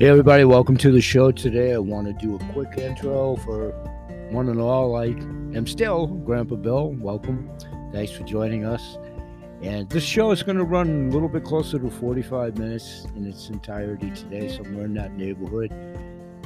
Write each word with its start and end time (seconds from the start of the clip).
Hey, 0.00 0.06
everybody, 0.06 0.44
welcome 0.44 0.76
to 0.76 0.92
the 0.92 1.00
show 1.00 1.32
today. 1.32 1.74
I 1.74 1.78
want 1.78 2.06
to 2.06 2.12
do 2.12 2.36
a 2.36 2.52
quick 2.52 2.78
intro 2.78 3.34
for 3.34 3.72
one 4.30 4.48
and 4.48 4.60
all. 4.60 4.94
I 4.94 5.06
am 5.06 5.66
still 5.66 6.06
Grandpa 6.06 6.54
Bill. 6.54 6.94
Welcome. 7.00 7.50
Thanks 7.90 8.12
for 8.12 8.22
joining 8.22 8.64
us. 8.64 8.96
And 9.60 9.90
this 9.90 10.04
show 10.04 10.30
is 10.30 10.44
going 10.44 10.56
to 10.56 10.62
run 10.62 11.08
a 11.08 11.12
little 11.12 11.28
bit 11.28 11.42
closer 11.42 11.80
to 11.80 11.90
45 11.90 12.58
minutes 12.58 13.08
in 13.16 13.26
its 13.26 13.48
entirety 13.48 14.12
today, 14.12 14.46
somewhere 14.46 14.84
in 14.84 14.94
that 14.94 15.14
neighborhood. 15.14 15.72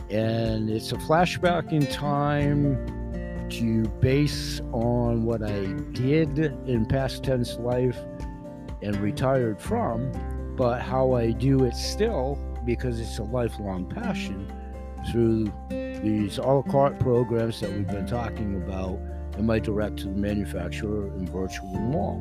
And 0.08 0.70
it's 0.70 0.92
a 0.92 0.96
flashback 0.96 1.72
in 1.72 1.86
time 1.88 3.50
to 3.50 3.82
base 4.00 4.62
on 4.72 5.24
what 5.24 5.42
I 5.42 5.66
did 5.92 6.38
in 6.38 6.86
past 6.86 7.22
tense 7.22 7.58
life 7.58 7.98
and 8.80 8.96
retired 8.96 9.60
from, 9.60 10.10
but 10.56 10.80
how 10.80 11.12
I 11.12 11.32
do 11.32 11.64
it 11.64 11.76
still 11.76 12.38
because 12.64 13.00
it's 13.00 13.18
a 13.18 13.24
lifelong 13.24 13.86
passion 13.86 14.50
through 15.10 15.52
these 16.02 16.38
a 16.38 16.42
la 16.42 16.62
carte 16.62 16.98
programs 16.98 17.60
that 17.60 17.72
we've 17.72 17.86
been 17.86 18.06
talking 18.06 18.56
about 18.56 18.98
in 19.38 19.46
my 19.46 19.58
direct 19.58 19.98
to 19.98 20.04
the 20.04 20.10
manufacturer 20.10 21.06
and 21.06 21.28
virtual 21.28 21.74
mall. 21.74 22.20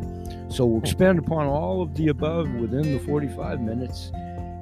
So 0.50 0.66
we'll 0.66 0.82
expand 0.82 1.20
upon 1.20 1.48
all 1.48 1.82
of 1.82 1.94
the 1.96 2.08
above 2.08 2.50
within 2.54 2.94
the 2.94 3.00
45 3.00 3.62
minutes. 3.62 4.12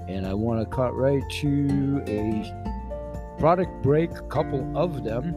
And 0.08 0.26
I 0.26 0.34
want 0.34 0.60
to 0.60 0.76
cut 0.76 0.96
right 0.96 1.22
to 1.42 2.04
a 2.08 3.40
product 3.40 3.84
break, 3.84 4.12
a 4.12 4.22
couple 4.24 4.76
of 4.76 5.04
them. 5.04 5.36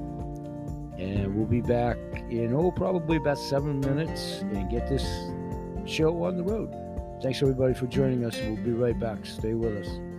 And 0.99 1.35
we'll 1.35 1.47
be 1.47 1.61
back 1.61 1.99
in, 2.31 2.55
oh, 2.55 2.71
probably 2.71 3.17
about 3.17 3.39
seven 3.39 3.81
minutes 3.81 4.41
and 4.41 4.71
get 4.71 4.89
this 4.89 5.05
show 5.85 6.25
on 6.25 6.37
the 6.37 6.45
road. 6.45 6.75
Thanks 7.23 7.43
everybody 7.43 7.75
for 7.75 7.87
joining 7.87 8.25
us. 8.25 8.39
We'll 8.41 8.57
be 8.57 8.73
right 8.73 8.99
back. 8.99 9.27
Stay 9.27 9.55
with 9.55 9.87
us. 9.87 10.12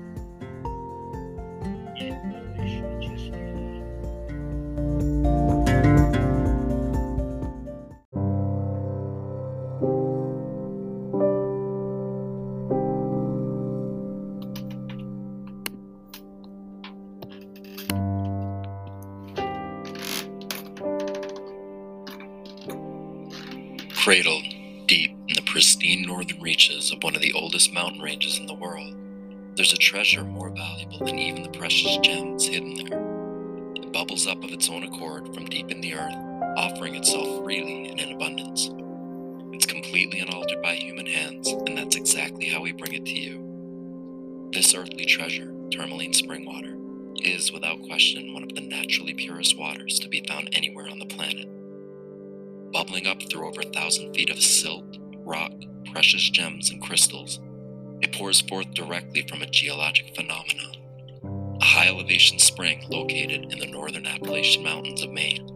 Cradled 24.04 24.44
deep 24.86 25.12
in 25.30 25.36
the 25.36 25.42
pristine 25.46 26.02
northern 26.02 26.42
reaches 26.42 26.92
of 26.92 27.02
one 27.04 27.16
of 27.16 27.22
the 27.22 27.32
oldest 27.32 27.72
mountain 27.72 28.02
ranges 28.02 28.38
in 28.38 28.48
the 28.48 28.54
world, 28.54 28.94
there's 29.56 29.72
a 29.72 29.78
treasure 29.78 30.26
more 30.26 30.50
valuable 30.50 31.06
than 31.06 31.18
even 31.18 31.42
the 31.42 31.58
precious 31.58 31.98
gems 32.04 32.46
hidden 32.46 32.76
there. 32.76 33.03
Bubbles 34.14 34.28
up 34.28 34.44
of 34.44 34.52
its 34.52 34.70
own 34.70 34.84
accord 34.84 35.34
from 35.34 35.46
deep 35.46 35.72
in 35.72 35.82
the 35.82 35.96
earth, 35.96 36.14
offering 36.56 36.94
itself 36.94 37.44
freely 37.44 37.90
and 37.90 38.00
in 38.00 38.14
abundance. 38.14 38.70
It's 39.52 39.66
completely 39.66 40.20
unaltered 40.20 40.62
by 40.62 40.76
human 40.76 41.08
hands, 41.08 41.48
and 41.48 41.76
that's 41.76 41.96
exactly 41.96 42.46
how 42.46 42.62
we 42.62 42.74
bring 42.74 42.94
it 42.94 43.08
to 43.08 43.12
you. 43.12 44.52
This 44.54 44.76
earthly 44.76 45.06
treasure, 45.06 45.52
tourmaline 45.72 46.14
spring 46.14 46.46
water, 46.46 46.78
is 47.24 47.52
without 47.52 47.82
question 47.88 48.36
one 48.36 48.44
of 48.44 48.54
the 48.54 48.62
naturally 48.62 49.16
purest 49.16 49.58
waters 49.58 49.98
to 50.02 50.08
be 50.08 50.24
found 50.28 50.48
anywhere 50.54 50.90
on 50.92 51.00
the 51.00 51.08
planet 51.08 51.48
bubbling 52.72 53.08
up 53.08 53.18
through 53.32 53.48
over 53.48 53.62
a 53.62 53.72
thousand 53.72 54.14
feet 54.14 54.30
of 54.30 54.42
silt, 54.42 54.98
rock, 55.26 55.54
precious 55.92 56.30
gems, 56.30 56.70
and 56.70 56.82
crystals. 56.82 57.40
It 58.02 58.12
pours 58.12 58.42
forth 58.42 58.74
directly 58.76 59.26
from 59.28 59.42
a 59.42 59.48
geologic 59.48 60.16
phenomenon, 60.16 60.76
a 61.64 61.66
high 61.66 61.88
elevation 61.88 62.38
spring 62.38 62.84
located 62.90 63.50
in 63.54 63.58
the 63.58 63.68
northern 63.68 64.06
Appalachian 64.06 64.66
Mountains 64.66 65.02
of 65.02 65.10
Maine. 65.12 65.48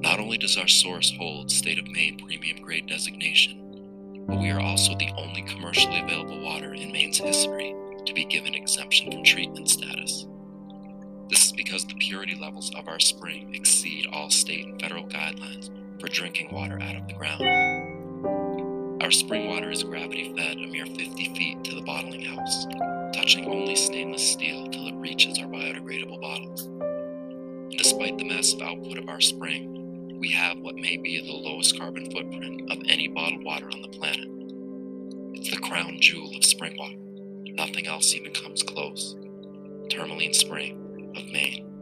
Not 0.00 0.20
only 0.20 0.38
does 0.38 0.56
our 0.56 0.68
source 0.68 1.12
hold 1.18 1.50
State 1.50 1.80
of 1.80 1.88
Maine 1.88 2.16
premium 2.16 2.62
grade 2.62 2.86
designation, 2.86 4.24
but 4.28 4.38
we 4.38 4.50
are 4.50 4.60
also 4.60 4.94
the 4.94 5.10
only 5.18 5.42
commercially 5.42 5.98
available 5.98 6.40
water 6.40 6.74
in 6.74 6.92
Maine's 6.92 7.18
history 7.18 7.74
to 8.06 8.14
be 8.14 8.24
given 8.24 8.54
exemption 8.54 9.10
from 9.10 9.24
treatment 9.24 9.68
status. 9.68 10.28
This 11.28 11.46
is 11.46 11.52
because 11.52 11.84
the 11.84 11.96
purity 11.96 12.38
levels 12.40 12.70
of 12.76 12.86
our 12.86 13.00
spring 13.00 13.52
exceed 13.52 14.06
all 14.12 14.30
state 14.30 14.64
and 14.64 14.80
federal 14.80 15.08
guidelines 15.08 15.70
for 16.00 16.06
drinking 16.06 16.54
water 16.54 16.78
out 16.80 16.94
of 16.94 17.08
the 17.08 17.14
ground. 17.14 17.42
Our 19.02 19.10
spring 19.10 19.48
water 19.48 19.72
is 19.72 19.82
gravity 19.82 20.32
fed 20.36 20.56
a 20.56 20.68
mere 20.68 20.86
50 20.86 21.34
feet 21.34 21.64
to 21.64 21.74
the 21.74 21.82
bottling 21.82 22.22
house, 22.26 22.66
touching 23.14 23.46
only 23.46 23.76
stainless 23.76 24.32
steel 24.32 24.66
till 24.68 24.88
it 24.88 24.94
reaches 24.96 25.38
our 25.38 25.46
biodegradable 25.46 26.20
bottles. 26.20 26.68
Despite 27.76 28.18
the 28.18 28.24
massive 28.24 28.60
output 28.60 28.98
of 28.98 29.08
our 29.08 29.20
spring, 29.20 30.18
we 30.18 30.30
have 30.32 30.58
what 30.58 30.74
may 30.74 30.96
be 30.96 31.20
the 31.20 31.48
lowest 31.48 31.78
carbon 31.78 32.10
footprint 32.10 32.70
of 32.72 32.78
any 32.88 33.08
bottled 33.08 33.44
water 33.44 33.66
on 33.70 33.82
the 33.82 33.88
planet. 33.88 34.28
It's 35.34 35.50
the 35.50 35.58
crown 35.58 35.98
jewel 36.00 36.36
of 36.36 36.44
spring 36.44 36.76
water. 36.76 36.96
Nothing 37.54 37.86
else 37.86 38.14
even 38.14 38.32
comes 38.32 38.62
close. 38.62 39.16
Tourmaline 39.90 40.34
Spring 40.34 41.12
of 41.16 41.24
Maine. 41.26 41.73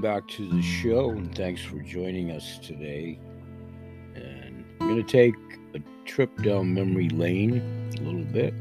Welcome 0.00 0.20
back 0.22 0.28
to 0.36 0.48
the 0.48 0.62
show, 0.62 1.10
and 1.10 1.34
thanks 1.36 1.60
for 1.62 1.78
joining 1.80 2.30
us 2.30 2.58
today. 2.60 3.18
And 4.14 4.64
I'm 4.80 4.88
going 4.88 5.04
to 5.04 5.12
take 5.12 5.34
a 5.74 5.80
trip 6.06 6.34
down 6.42 6.72
memory 6.72 7.10
lane 7.10 7.90
a 7.98 8.00
little 8.00 8.24
bit 8.24 8.54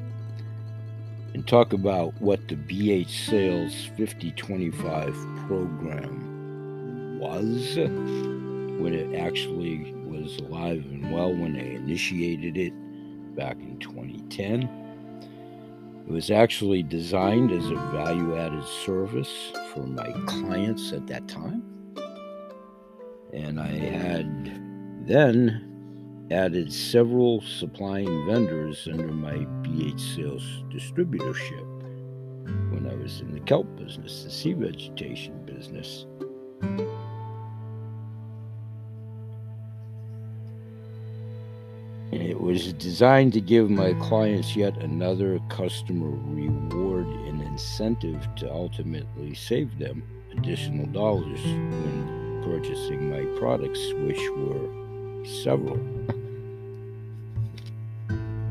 and 1.33 1.47
talk 1.47 1.71
about 1.71 2.13
what 2.19 2.45
the 2.49 2.55
BH 2.55 3.29
Sales 3.29 3.73
5025 3.95 5.15
program 5.47 7.19
was 7.21 7.77
when 7.77 8.93
it 8.93 9.17
actually 9.17 9.93
was 10.07 10.39
alive 10.39 10.83
and 10.91 11.09
well 11.09 11.33
when 11.33 11.53
they 11.53 11.75
initiated 11.75 12.57
it 12.57 12.73
back 13.37 13.55
in 13.61 13.79
2010. 13.79 14.67
It 16.09 16.13
was 16.13 16.31
actually 16.31 16.81
designed 16.81 17.51
as 17.51 17.69
a 17.69 17.75
value 17.75 18.35
added 18.35 18.63
service 18.63 19.51
for 19.71 19.85
my 19.85 20.11
clients 20.25 20.91
at 20.91 21.05
that 21.05 21.27
time. 21.27 21.61
And 23.31 23.59
I 23.59 23.67
had 23.67 25.05
then 25.05 26.27
added 26.31 26.73
several 26.73 27.41
supplying 27.41 28.25
vendors 28.25 28.87
under 28.91 29.11
my 29.11 29.35
BH 29.61 30.15
sales 30.15 30.63
distributorship 30.71 31.67
when 32.71 32.89
I 32.91 32.95
was 32.95 33.21
in 33.21 33.31
the 33.31 33.41
kelp 33.41 33.67
business, 33.75 34.23
the 34.23 34.31
sea 34.31 34.53
vegetation 34.53 35.45
business. 35.45 36.07
Was 42.49 42.73
designed 42.73 43.31
to 43.31 43.41
give 43.41 43.69
my 43.69 43.93
mm. 43.93 44.01
clients 44.01 44.55
yet 44.55 44.75
another 44.77 45.39
customer 45.49 46.09
reward 46.09 47.05
and 47.05 47.43
incentive 47.43 48.27
to 48.37 48.51
ultimately 48.51 49.35
save 49.35 49.77
them 49.77 50.01
additional 50.31 50.87
dollars 50.87 51.39
when 51.43 52.41
purchasing 52.43 53.07
my 53.07 53.23
products, 53.39 53.79
which 53.97 54.19
were 54.31 55.23
several. 55.43 55.77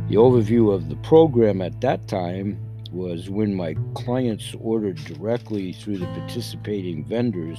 The 0.08 0.14
overview 0.14 0.72
of 0.72 0.88
the 0.88 0.96
program 1.02 1.60
at 1.60 1.80
that 1.80 2.06
time 2.06 2.56
was 2.92 3.28
when 3.28 3.52
my 3.52 3.74
clients 3.94 4.54
ordered 4.60 4.96
directly 5.06 5.72
through 5.72 5.98
the 5.98 6.06
participating 6.06 7.04
vendors 7.04 7.58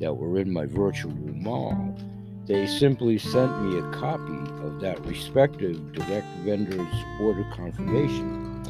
that 0.00 0.14
were 0.14 0.38
in 0.38 0.52
my 0.52 0.66
virtual 0.66 1.12
mall 1.12 1.96
they 2.46 2.66
simply 2.66 3.18
sent 3.18 3.60
me 3.62 3.78
a 3.78 3.90
copy 3.90 4.38
of 4.64 4.80
that 4.80 5.04
respective 5.04 5.92
direct 5.92 6.26
vendor's 6.44 7.04
order 7.20 7.44
confirmation. 7.52 8.62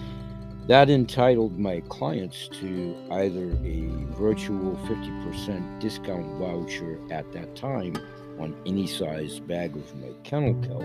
That 0.67 0.89
entitled 0.91 1.59
my 1.59 1.81
clients 1.89 2.49
to 2.61 2.97
either 3.11 3.51
a 3.65 3.89
virtual 4.15 4.77
50% 4.87 5.79
discount 5.81 6.27
voucher 6.39 6.99
at 7.11 7.31
that 7.33 7.55
time 7.55 7.95
on 8.41 8.57
any 8.67 8.87
size 8.87 9.41
bag 9.41 9.77
of 9.77 9.95
my 9.97 10.13
kennel 10.25 10.55
kelp 10.63 10.83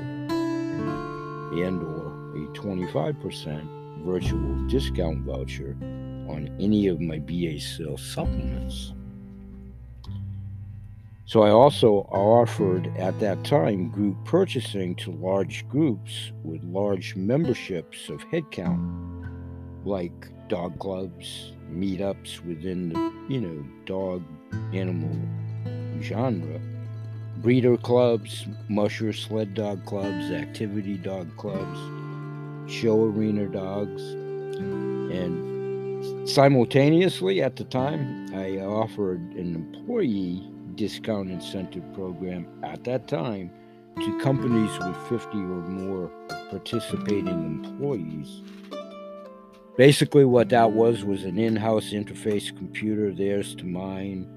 and 1.53 1.81
or 1.81 2.07
a 2.35 2.47
25% 2.53 4.03
virtual 4.03 4.67
discount 4.67 5.19
voucher 5.21 5.75
on 5.81 6.55
any 6.59 6.88
of 6.88 6.99
my 6.99 7.19
BH 7.19 7.77
sales 7.77 8.01
supplements. 8.01 8.93
So 11.31 11.43
I 11.43 11.49
also 11.49 12.09
offered 12.11 12.91
at 12.97 13.17
that 13.21 13.45
time 13.45 13.87
group 13.87 14.17
purchasing 14.25 14.95
to 14.95 15.13
large 15.13 15.65
groups 15.69 16.33
with 16.43 16.61
large 16.61 17.15
memberships 17.15 18.09
of 18.09 18.19
headcount, 18.33 19.29
like 19.85 20.27
dog 20.49 20.77
clubs, 20.79 21.53
meetups 21.71 22.45
within 22.45 22.89
the, 22.89 23.13
you 23.29 23.39
know, 23.39 23.65
dog 23.85 24.21
animal 24.73 25.17
genre, 26.01 26.59
breeder 27.37 27.77
clubs, 27.77 28.45
musher 28.67 29.13
sled 29.13 29.53
dog 29.53 29.85
clubs, 29.85 30.31
activity 30.31 30.97
dog 30.97 31.33
clubs, 31.37 31.79
show 32.69 33.05
arena 33.05 33.45
dogs, 33.45 34.01
and 35.13 36.29
simultaneously 36.29 37.41
at 37.41 37.55
the 37.55 37.63
time, 37.63 38.27
I 38.35 38.57
offered 38.57 39.21
an 39.37 39.55
employee 39.55 40.50
discount 40.75 41.29
incentive 41.31 41.83
program 41.94 42.47
at 42.63 42.83
that 42.85 43.07
time 43.07 43.51
to 43.97 44.19
companies 44.19 44.71
with 44.79 44.97
50 45.09 45.38
or 45.38 45.62
more 45.68 46.12
participating 46.50 47.27
employees. 47.27 48.41
Basically, 49.77 50.25
what 50.25 50.50
that 50.50 50.71
was 50.71 51.03
was 51.03 51.23
an 51.23 51.38
in 51.38 51.56
house 51.56 51.91
interface 51.91 52.56
computer, 52.56 53.13
theirs 53.13 53.56
to 53.56 53.65
mine, 53.65 54.27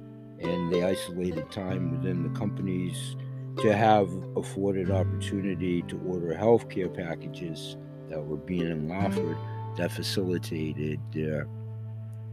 and 0.40 0.72
the 0.72 0.86
isolated 0.86 1.50
time 1.50 1.92
within 1.92 2.22
the 2.22 2.38
companies 2.38 3.16
to 3.58 3.74
have 3.74 4.10
afforded 4.36 4.90
opportunity 4.90 5.82
to 5.82 5.98
order 6.06 6.34
healthcare 6.34 6.92
packages 6.92 7.76
that 8.08 8.24
were 8.24 8.36
being 8.36 8.90
offered 8.90 9.36
that 9.76 9.90
facilitated 9.90 11.00
their 11.12 11.48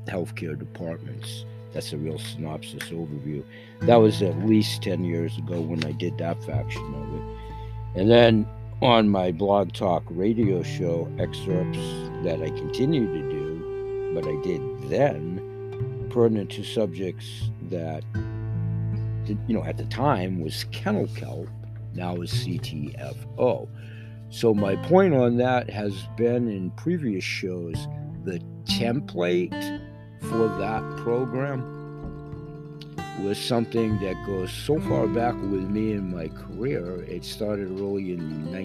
healthcare 0.06 0.57
departments. 0.57 1.45
That's 1.73 1.94
a 1.94 1.97
real 1.97 2.19
synopsis 2.19 2.83
overview. 2.89 3.44
That 3.81 3.95
was 3.95 4.21
at 4.21 4.38
least 4.45 4.83
10 4.83 5.03
years 5.03 5.38
ago 5.38 5.62
when 5.62 5.83
I 5.85 5.91
did 5.91 6.18
that 6.18 6.44
faction 6.44 6.94
of 6.94 7.13
it. 7.15 8.01
And 8.01 8.09
then 8.09 8.47
on 8.81 9.09
my 9.09 9.31
blog 9.31 9.73
talk 9.73 10.03
radio 10.09 10.63
show, 10.63 11.12
excerpts 11.19 11.79
that 12.23 12.41
I 12.41 12.50
continue 12.50 13.06
to 13.07 13.29
do, 13.29 14.12
but 14.13 14.25
I 14.25 14.35
did 14.41 14.89
then, 14.89 16.07
pertinent 16.09 16.50
to 16.51 16.63
subjects 16.63 17.50
that, 17.69 18.03
you 19.25 19.56
know, 19.56 19.63
at 19.63 19.77
the 19.77 19.85
time 19.85 20.41
was 20.41 20.65
kennel 20.71 21.07
kelp, 21.15 21.47
now 21.94 22.15
is 22.18 22.31
CTFO. 22.33 23.68
So 24.29 24.53
my 24.53 24.75
point 24.77 25.13
on 25.13 25.38
that 25.38 25.69
has 25.69 25.94
been 26.18 26.47
in 26.47 26.71
previous 26.71 27.23
shows 27.23 27.88
the 28.23 28.41
template 28.65 29.81
for 30.21 30.47
that 30.59 30.83
program 30.97 31.77
was 33.21 33.38
something 33.39 34.00
that 34.00 34.15
goes 34.25 34.51
so 34.51 34.79
far 34.81 35.07
back 35.07 35.35
with 35.35 35.69
me 35.69 35.91
in 35.91 36.09
my 36.15 36.27
career. 36.29 37.03
It 37.03 37.23
started 37.23 37.69
early 37.71 38.13
in 38.13 38.51
the 38.51 38.57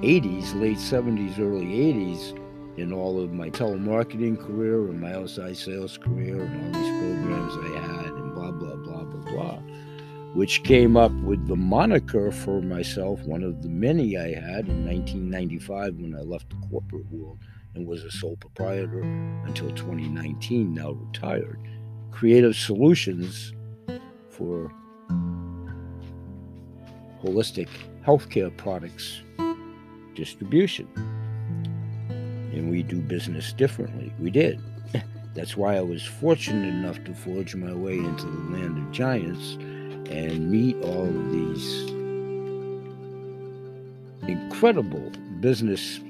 1980s, 0.00 0.60
late 0.60 0.78
70s, 0.78 1.38
early 1.38 1.66
80s, 1.66 2.38
in 2.78 2.92
all 2.92 3.20
of 3.20 3.32
my 3.32 3.50
telemarketing 3.50 4.38
career 4.38 4.88
and 4.88 5.00
my 5.00 5.14
outside 5.14 5.56
sales 5.56 5.98
career 5.98 6.40
and 6.40 6.74
all 6.74 6.80
these 6.80 6.90
programs 7.00 7.54
I 7.56 7.78
had 7.80 8.12
and 8.14 8.34
blah, 8.34 8.50
blah, 8.50 8.76
blah, 8.76 9.04
blah, 9.04 9.30
blah, 9.30 9.58
which 10.34 10.62
came 10.64 10.96
up 10.96 11.12
with 11.22 11.46
the 11.48 11.56
moniker 11.56 12.32
for 12.32 12.62
myself, 12.62 13.20
one 13.24 13.42
of 13.42 13.62
the 13.62 13.68
many 13.68 14.16
I 14.16 14.28
had 14.28 14.68
in 14.68 14.86
1995 14.86 15.96
when 15.96 16.14
I 16.14 16.22
left 16.22 16.48
the 16.48 16.56
corporate 16.70 17.10
world 17.10 17.38
and 17.74 17.86
was 17.86 18.04
a 18.04 18.10
sole 18.10 18.36
proprietor 18.36 19.02
until 19.46 19.70
2019, 19.70 20.74
now 20.74 20.92
retired. 20.92 21.58
Creative 22.10 22.54
Solutions 22.54 23.52
for 24.28 24.70
holistic 27.22 27.68
healthcare 28.04 28.54
products 28.56 29.22
distribution. 30.14 30.88
And 32.52 32.70
we 32.70 32.82
do 32.82 33.00
business 33.00 33.52
differently. 33.52 34.12
We 34.18 34.30
did. 34.30 34.60
That's 35.34 35.56
why 35.56 35.76
I 35.76 35.80
was 35.80 36.02
fortunate 36.02 36.68
enough 36.68 37.02
to 37.04 37.14
forge 37.14 37.54
my 37.54 37.72
way 37.72 37.96
into 37.96 38.26
the 38.26 38.56
land 38.58 38.76
of 38.76 38.92
giants 38.92 39.54
and 40.10 40.50
meet 40.50 40.76
all 40.82 41.06
of 41.06 41.32
these 41.32 41.90
incredible 44.28 45.10
business 45.40 46.00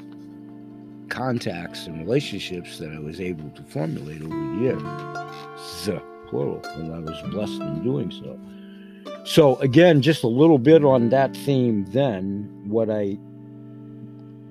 contacts 1.12 1.86
and 1.86 1.98
relationships 1.98 2.78
that 2.78 2.90
I 2.90 2.98
was 2.98 3.20
able 3.20 3.50
to 3.50 3.62
formulate 3.64 4.22
over 4.22 4.34
the 4.34 4.60
years. 4.60 4.82
Plural, 6.28 6.62
and 6.76 6.94
I 6.94 6.98
was 6.98 7.20
blessed 7.30 7.60
in 7.60 7.84
doing 7.84 8.10
so. 8.10 8.38
So, 9.24 9.56
again, 9.56 10.00
just 10.00 10.24
a 10.24 10.28
little 10.28 10.58
bit 10.58 10.82
on 10.82 11.10
that 11.10 11.36
theme 11.36 11.84
then. 11.90 12.50
What 12.66 12.88
I 12.88 13.18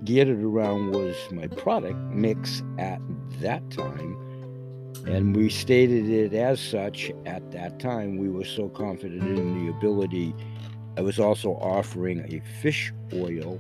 geared 0.04 0.28
it 0.28 0.44
around 0.44 0.92
was 0.92 1.16
my 1.32 1.48
product 1.48 1.98
mix 2.12 2.62
at 2.78 3.02
that 3.40 3.68
time. 3.72 4.16
And 5.08 5.36
we 5.36 5.50
stated 5.50 6.08
it 6.08 6.34
as 6.34 6.60
such 6.60 7.12
at 7.26 7.52
that 7.52 7.80
time. 7.80 8.18
We 8.18 8.30
were 8.30 8.46
so 8.46 8.70
confident 8.70 9.24
in 9.24 9.66
the 9.66 9.72
ability. 9.72 10.36
I 10.98 11.02
was 11.02 11.20
also 11.20 11.54
offering 11.54 12.20
a 12.32 12.40
fish 12.62 12.94
oil 13.12 13.60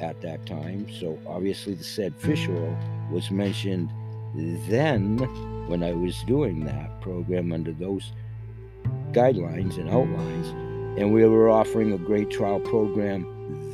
at 0.00 0.20
that 0.22 0.46
time. 0.46 0.86
So 0.92 1.18
obviously, 1.26 1.74
the 1.74 1.84
said 1.84 2.14
fish 2.16 2.48
oil 2.48 2.76
was 3.10 3.30
mentioned 3.30 3.90
then 4.34 5.18
when 5.68 5.82
I 5.82 5.92
was 5.92 6.22
doing 6.24 6.64
that 6.64 7.00
program 7.00 7.52
under 7.52 7.72
those 7.72 8.12
guidelines 9.12 9.78
and 9.78 9.88
outlines. 9.88 10.48
And 10.98 11.12
we 11.12 11.24
were 11.24 11.48
offering 11.48 11.92
a 11.92 11.98
great 11.98 12.30
trial 12.30 12.60
program 12.60 13.26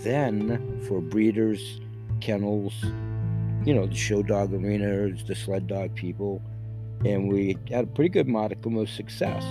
then 0.03 0.83
for 0.87 1.01
breeders, 1.01 1.81
kennels, 2.21 2.75
you 3.65 3.75
know, 3.75 3.87
the 3.87 3.95
show 3.95 4.23
dog 4.23 4.53
arenas, 4.55 5.25
the 5.25 5.35
sled 5.35 5.67
dog 5.67 5.95
people. 5.95 6.43
And 7.05 7.29
we 7.33 7.57
had 7.71 7.85
a 7.85 7.87
pretty 7.89 8.11
good 8.11 8.29
modicum 8.29 8.77
of 8.77 8.89
success. 8.89 9.45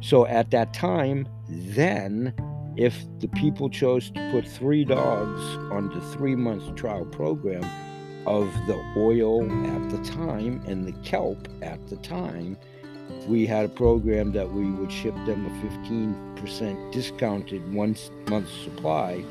So 0.00 0.26
at 0.26 0.50
that 0.50 0.74
time, 0.74 1.28
then 1.48 2.34
if 2.76 3.04
the 3.20 3.28
people 3.28 3.68
chose 3.68 4.10
to 4.10 4.30
put 4.30 4.46
three 4.46 4.84
dogs 4.84 5.40
on 5.72 5.90
the 5.94 6.00
three 6.16 6.34
month 6.34 6.74
trial 6.74 7.04
program 7.04 7.64
of 8.26 8.52
the 8.66 8.80
oil 8.96 9.42
at 9.66 9.90
the 9.90 10.02
time 10.10 10.62
and 10.66 10.86
the 10.86 10.92
kelp 11.02 11.48
at 11.60 11.86
the 11.88 11.96
time, 11.96 12.56
we 13.26 13.46
had 13.46 13.64
a 13.64 13.68
program 13.68 14.32
that 14.32 14.50
we 14.50 14.70
would 14.70 14.90
ship 14.90 15.14
them 15.26 15.46
a 15.46 16.40
15% 16.40 16.92
discounted 16.92 17.72
one 17.72 17.96
month 18.28 18.48
supply. 18.64 19.24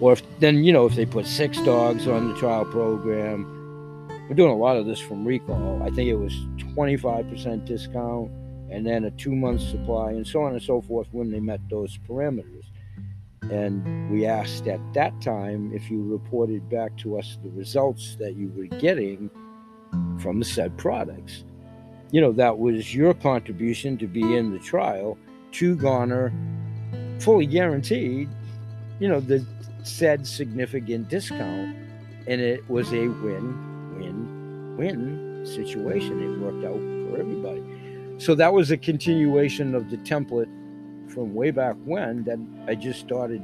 Or 0.00 0.14
if 0.14 0.22
then, 0.40 0.64
you 0.64 0.72
know, 0.72 0.86
if 0.86 0.96
they 0.96 1.06
put 1.06 1.26
six 1.26 1.58
dogs 1.62 2.08
on 2.08 2.28
the 2.28 2.38
trial 2.38 2.64
program, 2.64 3.46
we're 4.28 4.34
doing 4.34 4.50
a 4.50 4.56
lot 4.56 4.76
of 4.76 4.86
this 4.86 4.98
from 4.98 5.24
recall. 5.24 5.82
I 5.82 5.90
think 5.90 6.08
it 6.08 6.16
was 6.16 6.34
25% 6.74 7.64
discount 7.64 8.30
and 8.70 8.86
then 8.86 9.04
a 9.04 9.10
two 9.12 9.34
month 9.36 9.60
supply 9.60 10.12
and 10.12 10.26
so 10.26 10.42
on 10.42 10.52
and 10.52 10.62
so 10.62 10.80
forth 10.80 11.06
when 11.12 11.30
they 11.30 11.40
met 11.40 11.60
those 11.68 11.98
parameters. 12.08 12.61
And 13.50 14.10
we 14.10 14.24
asked 14.26 14.66
at 14.68 14.80
that 14.94 15.20
time 15.20 15.72
if 15.74 15.90
you 15.90 16.02
reported 16.02 16.68
back 16.68 16.96
to 16.98 17.18
us 17.18 17.38
the 17.42 17.50
results 17.50 18.16
that 18.20 18.36
you 18.36 18.52
were 18.56 18.66
getting 18.78 19.30
from 20.18 20.38
the 20.38 20.44
said 20.44 20.76
products. 20.78 21.44
You 22.12 22.20
know, 22.20 22.32
that 22.32 22.58
was 22.58 22.94
your 22.94 23.14
contribution 23.14 23.98
to 23.98 24.06
be 24.06 24.36
in 24.36 24.52
the 24.52 24.58
trial 24.58 25.18
to 25.52 25.74
garner 25.76 26.32
fully 27.18 27.46
guaranteed, 27.46 28.28
you 29.00 29.08
know, 29.08 29.20
the 29.20 29.44
said 29.82 30.26
significant 30.26 31.08
discount. 31.08 31.76
And 32.26 32.40
it 32.40 32.68
was 32.70 32.92
a 32.92 33.08
win, 33.08 33.98
win, 33.98 34.76
win 34.76 35.44
situation. 35.44 36.22
It 36.22 36.38
worked 36.38 36.64
out 36.64 36.78
for 37.10 37.18
everybody. 37.18 37.62
So 38.18 38.36
that 38.36 38.52
was 38.52 38.70
a 38.70 38.76
continuation 38.76 39.74
of 39.74 39.90
the 39.90 39.96
template 39.98 40.48
from 41.12 41.34
way 41.34 41.50
back 41.50 41.76
when 41.84 42.24
that 42.24 42.38
I 42.66 42.74
just 42.74 43.00
started 43.00 43.42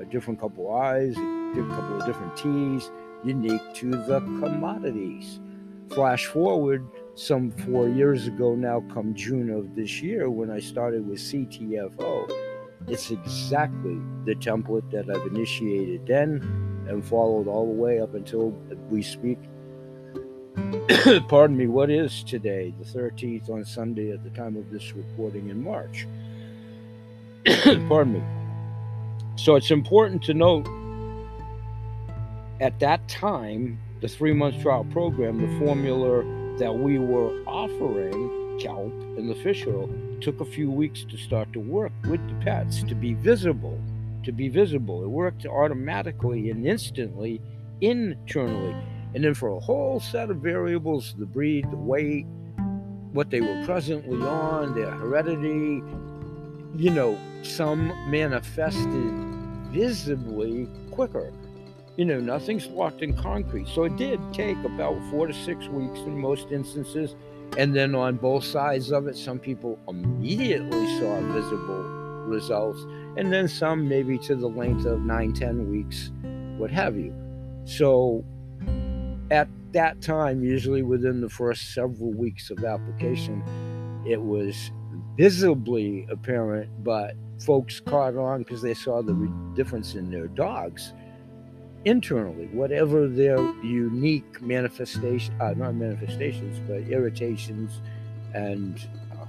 a 0.00 0.04
different 0.04 0.40
couple 0.40 0.68
of 0.68 0.80
eyes, 0.80 1.16
a 1.16 1.66
couple 1.70 2.00
of 2.00 2.06
different 2.06 2.36
teas, 2.36 2.90
unique 3.24 3.62
to 3.74 3.90
the 3.90 4.20
commodities. 4.20 5.40
Flash 5.90 6.26
forward 6.26 6.86
some 7.14 7.50
four 7.50 7.88
years 7.88 8.26
ago 8.26 8.54
now, 8.54 8.82
come 8.92 9.14
June 9.14 9.50
of 9.50 9.74
this 9.76 10.02
year, 10.02 10.30
when 10.30 10.50
I 10.50 10.58
started 10.58 11.06
with 11.06 11.18
CTFO, 11.18 12.30
it's 12.88 13.10
exactly 13.10 13.98
the 14.24 14.34
template 14.34 14.90
that 14.90 15.08
I've 15.08 15.26
initiated 15.26 16.06
then 16.06 16.42
and 16.88 17.04
followed 17.04 17.46
all 17.46 17.66
the 17.66 17.80
way 17.80 18.00
up 18.00 18.14
until 18.14 18.50
we 18.90 19.02
speak. 19.02 19.38
Pardon 21.28 21.56
me, 21.56 21.66
what 21.66 21.90
is 21.90 22.22
today, 22.24 22.74
the 22.78 22.84
13th 22.84 23.48
on 23.48 23.64
Sunday 23.64 24.12
at 24.12 24.22
the 24.22 24.30
time 24.30 24.56
of 24.56 24.70
this 24.70 24.92
recording 24.92 25.48
in 25.48 25.62
March? 25.62 26.06
Pardon 27.88 28.14
me. 28.14 28.22
So 29.36 29.56
it's 29.56 29.70
important 29.70 30.22
to 30.24 30.34
note 30.34 30.66
at 32.60 32.78
that 32.80 33.06
time, 33.08 33.78
the 34.00 34.08
three 34.08 34.32
month 34.32 34.62
trial 34.62 34.84
program, 34.84 35.40
the 35.40 35.58
formula 35.58 36.24
that 36.58 36.74
we 36.74 36.98
were 36.98 37.30
offering, 37.46 38.58
kelp 38.60 38.92
and 39.18 39.28
the 39.28 39.34
fish 39.34 39.66
oil, 39.66 39.90
took 40.20 40.40
a 40.40 40.44
few 40.44 40.70
weeks 40.70 41.04
to 41.04 41.16
start 41.16 41.52
to 41.52 41.60
work 41.60 41.92
with 42.08 42.26
the 42.28 42.34
pets 42.44 42.82
to 42.84 42.94
be 42.94 43.14
visible. 43.14 43.78
To 44.22 44.32
be 44.32 44.48
visible. 44.48 45.02
It 45.02 45.08
worked 45.08 45.44
automatically 45.44 46.50
and 46.50 46.66
instantly 46.66 47.42
internally. 47.80 48.74
And 49.14 49.22
then 49.22 49.34
for 49.34 49.50
a 49.50 49.60
whole 49.60 50.00
set 50.00 50.30
of 50.30 50.38
variables 50.38 51.14
the 51.18 51.26
breed, 51.26 51.70
the 51.70 51.76
weight, 51.76 52.26
what 53.12 53.30
they 53.30 53.40
were 53.40 53.62
presently 53.64 54.20
on, 54.22 54.74
their 54.74 54.90
heredity, 54.90 55.82
you 56.76 56.90
know, 56.90 57.18
some 57.42 57.88
manifested 58.10 59.12
visibly 59.70 60.68
quicker. 60.90 61.32
You 61.96 62.04
know, 62.04 62.18
nothing's 62.18 62.66
locked 62.66 63.02
in 63.02 63.14
concrete. 63.14 63.68
So 63.68 63.84
it 63.84 63.96
did 63.96 64.20
take 64.32 64.58
about 64.64 64.98
four 65.10 65.26
to 65.26 65.34
six 65.34 65.68
weeks 65.68 66.00
in 66.00 66.18
most 66.18 66.50
instances. 66.50 67.14
And 67.56 67.74
then 67.74 67.94
on 67.94 68.16
both 68.16 68.44
sides 68.44 68.90
of 68.90 69.06
it, 69.06 69.16
some 69.16 69.38
people 69.38 69.78
immediately 69.86 70.86
saw 70.98 71.20
visible 71.32 71.82
results, 72.26 72.80
and 73.16 73.32
then 73.32 73.46
some 73.46 73.88
maybe 73.88 74.18
to 74.18 74.34
the 74.34 74.48
length 74.48 74.86
of 74.86 75.00
nine, 75.02 75.32
ten 75.32 75.70
weeks, 75.70 76.10
what 76.58 76.70
have 76.70 76.96
you. 76.96 77.14
So 77.64 78.24
at 79.30 79.48
that 79.72 80.00
time, 80.00 80.42
usually 80.42 80.82
within 80.82 81.20
the 81.20 81.28
first 81.28 81.74
several 81.74 82.12
weeks 82.12 82.50
of 82.50 82.64
application, 82.64 83.42
it 84.06 84.20
was 84.20 84.72
visibly 85.16 86.06
apparent, 86.10 86.68
but 86.82 87.14
folks 87.40 87.80
caught 87.80 88.16
on 88.16 88.40
because 88.40 88.62
they 88.62 88.74
saw 88.74 89.02
the 89.02 89.14
difference 89.54 89.94
in 89.94 90.10
their 90.10 90.26
dogs 90.28 90.92
internally, 91.84 92.46
whatever 92.46 93.06
their 93.06 93.38
unique 93.62 94.40
manifestation, 94.40 95.34
uh, 95.40 95.52
not 95.56 95.74
manifestations, 95.74 96.58
but 96.66 96.80
irritations 96.90 97.80
and 98.32 98.88
uh, 99.12 99.26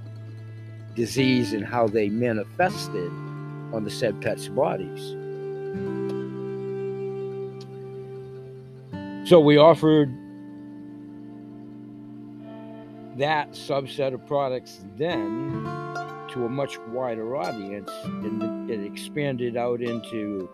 disease 0.94 1.52
and 1.52 1.64
how 1.64 1.86
they 1.86 2.08
manifested 2.08 3.10
on 3.72 3.84
the 3.84 3.90
said 3.90 4.20
pets' 4.22 4.48
bodies. 4.48 5.14
So 9.28 9.40
we 9.40 9.56
offered 9.56 10.08
that 13.16 13.52
subset 13.52 14.12
of 14.12 14.26
products 14.26 14.84
then 14.96 15.64
to 16.28 16.44
a 16.44 16.48
much 16.48 16.78
wider 16.88 17.36
audience 17.36 17.90
and 18.04 18.70
it 18.70 18.84
expanded 18.84 19.56
out 19.56 19.80
into 19.80 20.50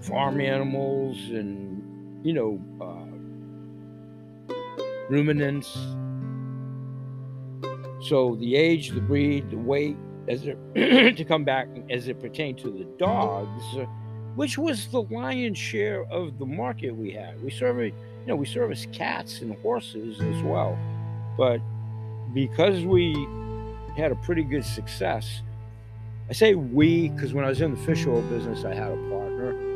farm 0.00 0.40
animals 0.40 1.16
and 1.30 2.26
you 2.26 2.32
know 2.32 2.60
uh, 2.80 3.06
ruminants. 5.08 5.72
So 8.08 8.36
the 8.36 8.56
age 8.56 8.90
the 8.90 9.00
breed 9.00 9.50
the 9.50 9.58
weight 9.58 9.96
as 10.28 10.46
it 10.46 10.58
to 11.16 11.24
come 11.24 11.44
back 11.44 11.68
as 11.88 12.08
it 12.08 12.18
pertained 12.18 12.58
to 12.58 12.70
the 12.70 12.84
dogs 12.98 13.62
which 14.36 14.56
was 14.56 14.86
the 14.88 15.02
lion's 15.02 15.58
share 15.58 16.04
of 16.04 16.38
the 16.38 16.46
market 16.46 16.92
we 16.92 17.10
had. 17.10 17.42
We 17.42 17.50
service 17.50 17.92
you 18.22 18.26
know 18.26 18.36
we 18.36 18.46
service 18.46 18.86
cats 18.92 19.40
and 19.40 19.54
horses 19.58 20.20
as 20.20 20.42
well 20.42 20.76
but 21.36 21.60
because 22.34 22.84
we 22.84 23.14
had 23.96 24.12
a 24.12 24.16
pretty 24.16 24.44
good 24.44 24.64
success 24.64 25.42
i 26.28 26.32
say 26.32 26.54
we 26.54 27.08
because 27.08 27.34
when 27.34 27.44
i 27.44 27.48
was 27.48 27.60
in 27.60 27.74
the 27.74 27.80
fish 27.80 28.06
oil 28.06 28.22
business 28.22 28.64
i 28.64 28.74
had 28.74 28.92
a 28.92 29.10
partner 29.10 29.70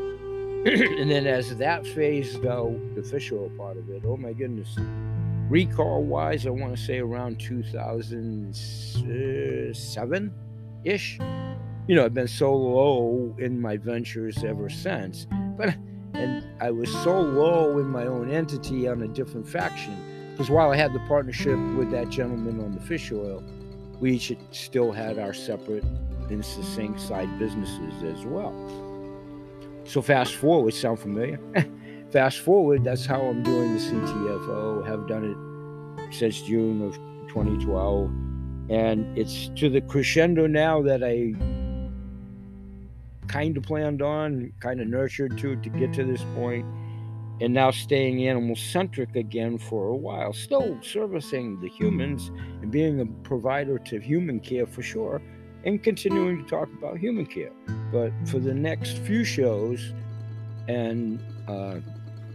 and 0.64 1.10
then 1.10 1.26
as 1.26 1.54
that 1.58 1.86
phased 1.86 2.46
out, 2.46 2.74
the 2.94 3.02
fish 3.02 3.30
oil 3.30 3.50
part 3.50 3.76
of 3.76 3.90
it, 3.90 4.02
oh 4.06 4.16
my 4.16 4.32
goodness. 4.32 4.78
Recall 5.50 6.04
wise, 6.04 6.46
I 6.46 6.50
want 6.50 6.74
to 6.74 6.82
say 6.82 7.00
around 7.00 7.38
2007 7.38 10.32
ish. 10.84 11.18
You 11.86 11.94
know, 11.94 12.06
I've 12.06 12.14
been 12.14 12.26
so 12.26 12.56
low 12.56 13.36
in 13.38 13.60
my 13.60 13.76
ventures 13.76 14.42
ever 14.42 14.70
since. 14.70 15.26
But, 15.30 15.76
and 16.14 16.46
I 16.62 16.70
was 16.70 16.90
so 17.02 17.20
low 17.20 17.78
in 17.78 17.84
my 17.84 18.06
own 18.06 18.30
entity 18.30 18.88
on 18.88 19.02
a 19.02 19.08
different 19.08 19.46
faction. 19.46 19.98
Because 20.34 20.50
while 20.50 20.72
I 20.72 20.76
had 20.76 20.92
the 20.92 20.98
partnership 21.06 21.56
with 21.76 21.92
that 21.92 22.08
gentleman 22.08 22.58
on 22.58 22.72
the 22.72 22.80
fish 22.80 23.12
oil, 23.12 23.40
we 24.00 24.14
each 24.14 24.36
still 24.50 24.90
had 24.90 25.16
our 25.16 25.32
separate 25.32 25.84
and 26.28 26.44
succinct 26.44 27.00
side 27.00 27.38
businesses 27.38 28.02
as 28.02 28.26
well. 28.26 28.52
So 29.84 30.02
fast 30.02 30.34
forward, 30.34 30.74
sound 30.74 30.98
familiar? 30.98 31.38
fast 32.10 32.40
forward, 32.40 32.82
that's 32.82 33.06
how 33.06 33.20
I'm 33.20 33.44
doing 33.44 33.74
the 33.74 33.80
CTFO. 33.80 34.84
Have 34.84 35.06
done 35.06 35.24
it 35.24 36.12
since 36.12 36.42
June 36.42 36.82
of 36.82 36.94
2012, 37.28 38.10
and 38.70 39.16
it's 39.16 39.50
to 39.54 39.70
the 39.70 39.82
crescendo 39.82 40.48
now 40.48 40.82
that 40.82 41.04
I 41.04 41.32
kind 43.28 43.56
of 43.56 43.62
planned 43.62 44.02
on, 44.02 44.52
kind 44.58 44.80
of 44.80 44.88
nurtured 44.88 45.38
to 45.38 45.54
to 45.54 45.68
get 45.68 45.92
to 45.92 46.02
this 46.02 46.24
point, 46.34 46.66
and 47.40 47.52
now 47.52 47.70
staying 47.70 48.26
animal 48.26 48.56
centric 48.56 49.16
again 49.16 49.58
for 49.58 49.88
a 49.88 49.96
while. 49.96 50.32
Still 50.32 50.78
servicing 50.82 51.60
the 51.60 51.68
humans 51.68 52.30
and 52.62 52.70
being 52.70 53.00
a 53.00 53.06
provider 53.26 53.78
to 53.78 54.00
human 54.00 54.40
care 54.40 54.66
for 54.66 54.82
sure 54.82 55.20
and 55.64 55.82
continuing 55.82 56.44
to 56.44 56.48
talk 56.48 56.68
about 56.78 56.98
human 56.98 57.26
care. 57.26 57.52
But 57.90 58.12
for 58.26 58.38
the 58.38 58.54
next 58.54 58.98
few 58.98 59.24
shows 59.24 59.92
and 60.68 61.20
uh, 61.48 61.80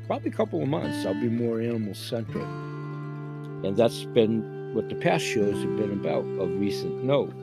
probably 0.08 0.30
a 0.30 0.34
couple 0.34 0.62
of 0.62 0.68
months, 0.68 1.06
I'll 1.06 1.14
be 1.14 1.30
more 1.30 1.62
animal 1.62 1.94
centric. 1.94 2.44
And 3.64 3.78
that's 3.78 4.04
been 4.06 4.74
what 4.74 4.90
the 4.90 4.96
past 4.96 5.26
shows 5.26 5.62
have 5.62 5.78
been 5.78 5.92
about 5.92 6.26
of 6.40 6.60
recent 6.60 7.04
note. 7.04 7.34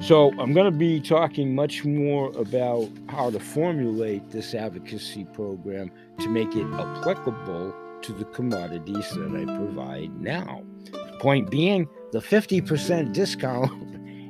So 0.00 0.30
I'm 0.38 0.54
going 0.54 0.64
to 0.64 0.76
be 0.76 0.98
talking 0.98 1.54
much 1.54 1.84
more 1.84 2.32
about 2.38 2.88
how 3.10 3.30
to 3.30 3.38
formulate 3.38 4.30
this 4.30 4.54
advocacy 4.54 5.26
program 5.26 5.90
to 6.20 6.28
make 6.30 6.56
it 6.56 6.66
applicable 6.72 7.74
to 8.00 8.12
the 8.14 8.24
commodities 8.24 9.10
that 9.10 9.36
I 9.36 9.44
provide 9.56 10.18
now. 10.18 10.62
Point 11.18 11.50
being, 11.50 11.86
the 12.12 12.20
50% 12.20 13.12
discount 13.12 13.70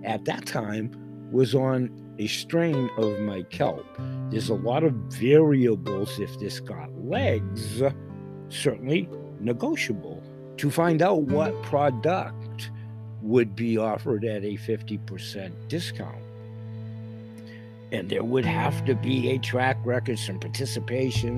at 0.05 0.25
that 0.25 0.45
time 0.45 0.91
was 1.31 1.55
on 1.55 1.89
a 2.19 2.27
strain 2.27 2.91
of 2.99 3.21
my 3.21 3.43
kelp. 3.45 3.87
There's 4.31 4.49
a 4.49 4.55
lot 4.55 4.83
of 4.83 4.93
variables 4.93 6.19
if 6.19 6.37
this 6.41 6.59
got 6.59 6.91
legs, 6.99 7.81
certainly 8.49 9.09
negotiable 9.39 10.21
to 10.57 10.69
find 10.69 11.01
out 11.01 11.23
what 11.23 11.63
product 11.63 12.40
would 13.23 13.55
be 13.55 13.77
offered 13.77 14.25
at 14.25 14.45
a 14.45 14.57
50% 14.57 15.53
discount. 15.69 16.17
And 17.93 18.09
there 18.09 18.25
would 18.25 18.45
have 18.45 18.85
to 18.85 18.95
be 18.95 19.31
a 19.31 19.39
track 19.39 19.77
record, 19.85 20.19
some 20.19 20.39
participation. 20.39 21.37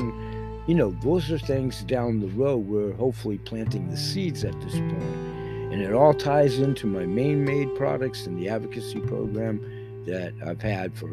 You 0.67 0.75
know, 0.75 0.91
those 1.03 1.31
are 1.31 1.39
things 1.39 1.83
down 1.85 2.21
the 2.21 2.29
road. 2.29 2.67
We're 2.67 2.93
hopefully 2.93 3.39
planting 3.39 3.91
the 3.91 3.97
seeds 3.97 4.45
at 4.45 4.61
this 4.61 4.75
point 4.75 5.33
and 5.73 5.81
it 5.81 5.95
all 5.95 6.13
ties 6.13 6.59
into 6.59 6.87
my 6.87 7.07
main 7.07 7.47
made 7.47 7.75
products 7.75 8.27
and 8.27 8.39
the 8.39 8.47
advocacy 8.47 9.01
program 9.01 9.59
that 10.05 10.35
I've 10.47 10.61
had 10.61 10.95
for, 10.95 11.09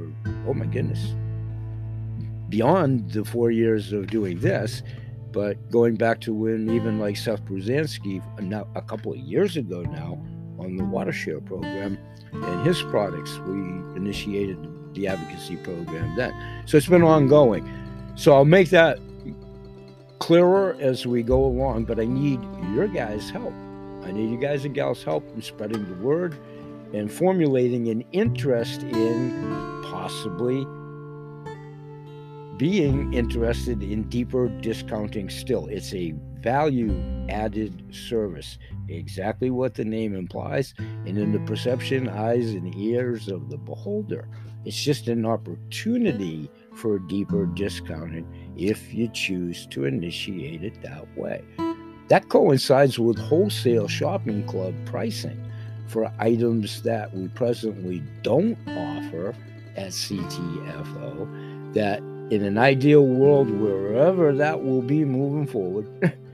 oh 0.46 0.54
my 0.54 0.66
goodness, 0.66 1.16
beyond 2.50 3.10
the 3.12 3.24
four 3.24 3.52
years 3.52 3.94
of 3.94 4.08
doing 4.08 4.40
this. 4.40 4.84
But 5.32 5.72
going 5.72 5.96
back 5.96 6.20
to 6.22 6.34
when 6.34 6.70
even 6.72 7.00
like 7.00 7.16
Seth 7.16 7.46
Brzezinski, 7.46 8.22
a 8.76 8.82
couple 8.82 9.14
of 9.14 9.20
years 9.20 9.56
ago 9.56 9.84
now, 9.84 10.22
on 10.60 10.78
the 10.78 10.84
Watershare 10.84 11.44
program 11.46 11.98
and 12.32 12.68
his 12.68 12.82
products, 12.84 13.38
we 13.40 13.58
initiated 13.96 14.58
the 14.94 15.08
advocacy 15.08 15.58
program 15.58 16.16
then. 16.16 16.34
So 16.66 16.78
it's 16.78 16.88
been 16.88 17.04
ongoing. 17.04 17.68
So 18.16 18.34
I'll 18.34 18.46
make 18.46 18.70
that 18.70 19.00
clearer 20.20 20.76
as 20.80 21.08
we 21.08 21.24
go 21.24 21.44
along, 21.46 21.86
but 21.86 22.00
I 22.00 22.06
need 22.06 22.42
your 22.74 22.88
guys' 22.88 23.30
help. 23.30 23.54
I 24.04 24.12
need 24.12 24.30
you 24.30 24.38
guys 24.38 24.66
and 24.66 24.76
gals' 24.76 25.04
help 25.04 25.28
in 25.34 25.42
spreading 25.42 25.88
the 25.88 25.96
word 26.04 26.38
and 26.94 27.12
formulating 27.12 27.88
an 27.90 28.04
interest 28.12 28.82
in 28.82 29.84
possibly 29.86 30.66
being 32.58 33.14
interested 33.14 33.82
in 33.82 34.04
deeper 34.10 34.50
discounting 34.50 35.30
still. 35.30 35.68
It's 35.68 35.94
a 35.94 36.14
value 36.42 36.96
added 37.30 37.84
service, 37.94 38.58
exactly 38.88 39.50
what 39.50 39.76
the 39.76 39.86
name 39.86 40.16
implies, 40.16 40.74
and 40.78 41.18
in 41.18 41.32
the 41.32 41.40
perception, 41.40 42.10
eyes, 42.10 42.52
and 42.52 42.76
ears 42.76 43.28
of 43.28 43.50
the 43.50 43.58
beholder. 43.58 44.28
It's 44.66 44.82
just 44.84 45.08
an 45.08 45.26
opportunity 45.26 46.50
for 46.76 47.00
deeper 47.00 47.46
discounting 47.46 48.28
if 48.58 48.94
you 48.94 49.08
choose 49.10 49.66
to 49.68 49.86
initiate 49.86 50.64
it 50.64 50.82
that 50.82 51.06
way. 51.18 51.44
That 52.10 52.30
coincides 52.30 52.98
with 53.00 53.18
wholesale 53.18 53.88
shopping 53.88 54.46
club 54.48 54.74
pricing 54.86 55.40
for 55.88 56.12
items 56.20 56.82
that 56.84 57.14
we 57.16 57.28
presently 57.30 58.04
don't 58.22 58.58
offer 58.68 59.36
at 59.76 59.90
CTFO. 59.90 61.74
That 61.74 62.00
in 62.32 62.44
an 62.44 62.58
ideal 62.58 63.06
world, 63.06 63.50
wherever 63.50 64.34
that 64.34 64.64
will 64.64 64.82
be 64.82 65.04
moving 65.04 65.48
forward, 65.48 65.88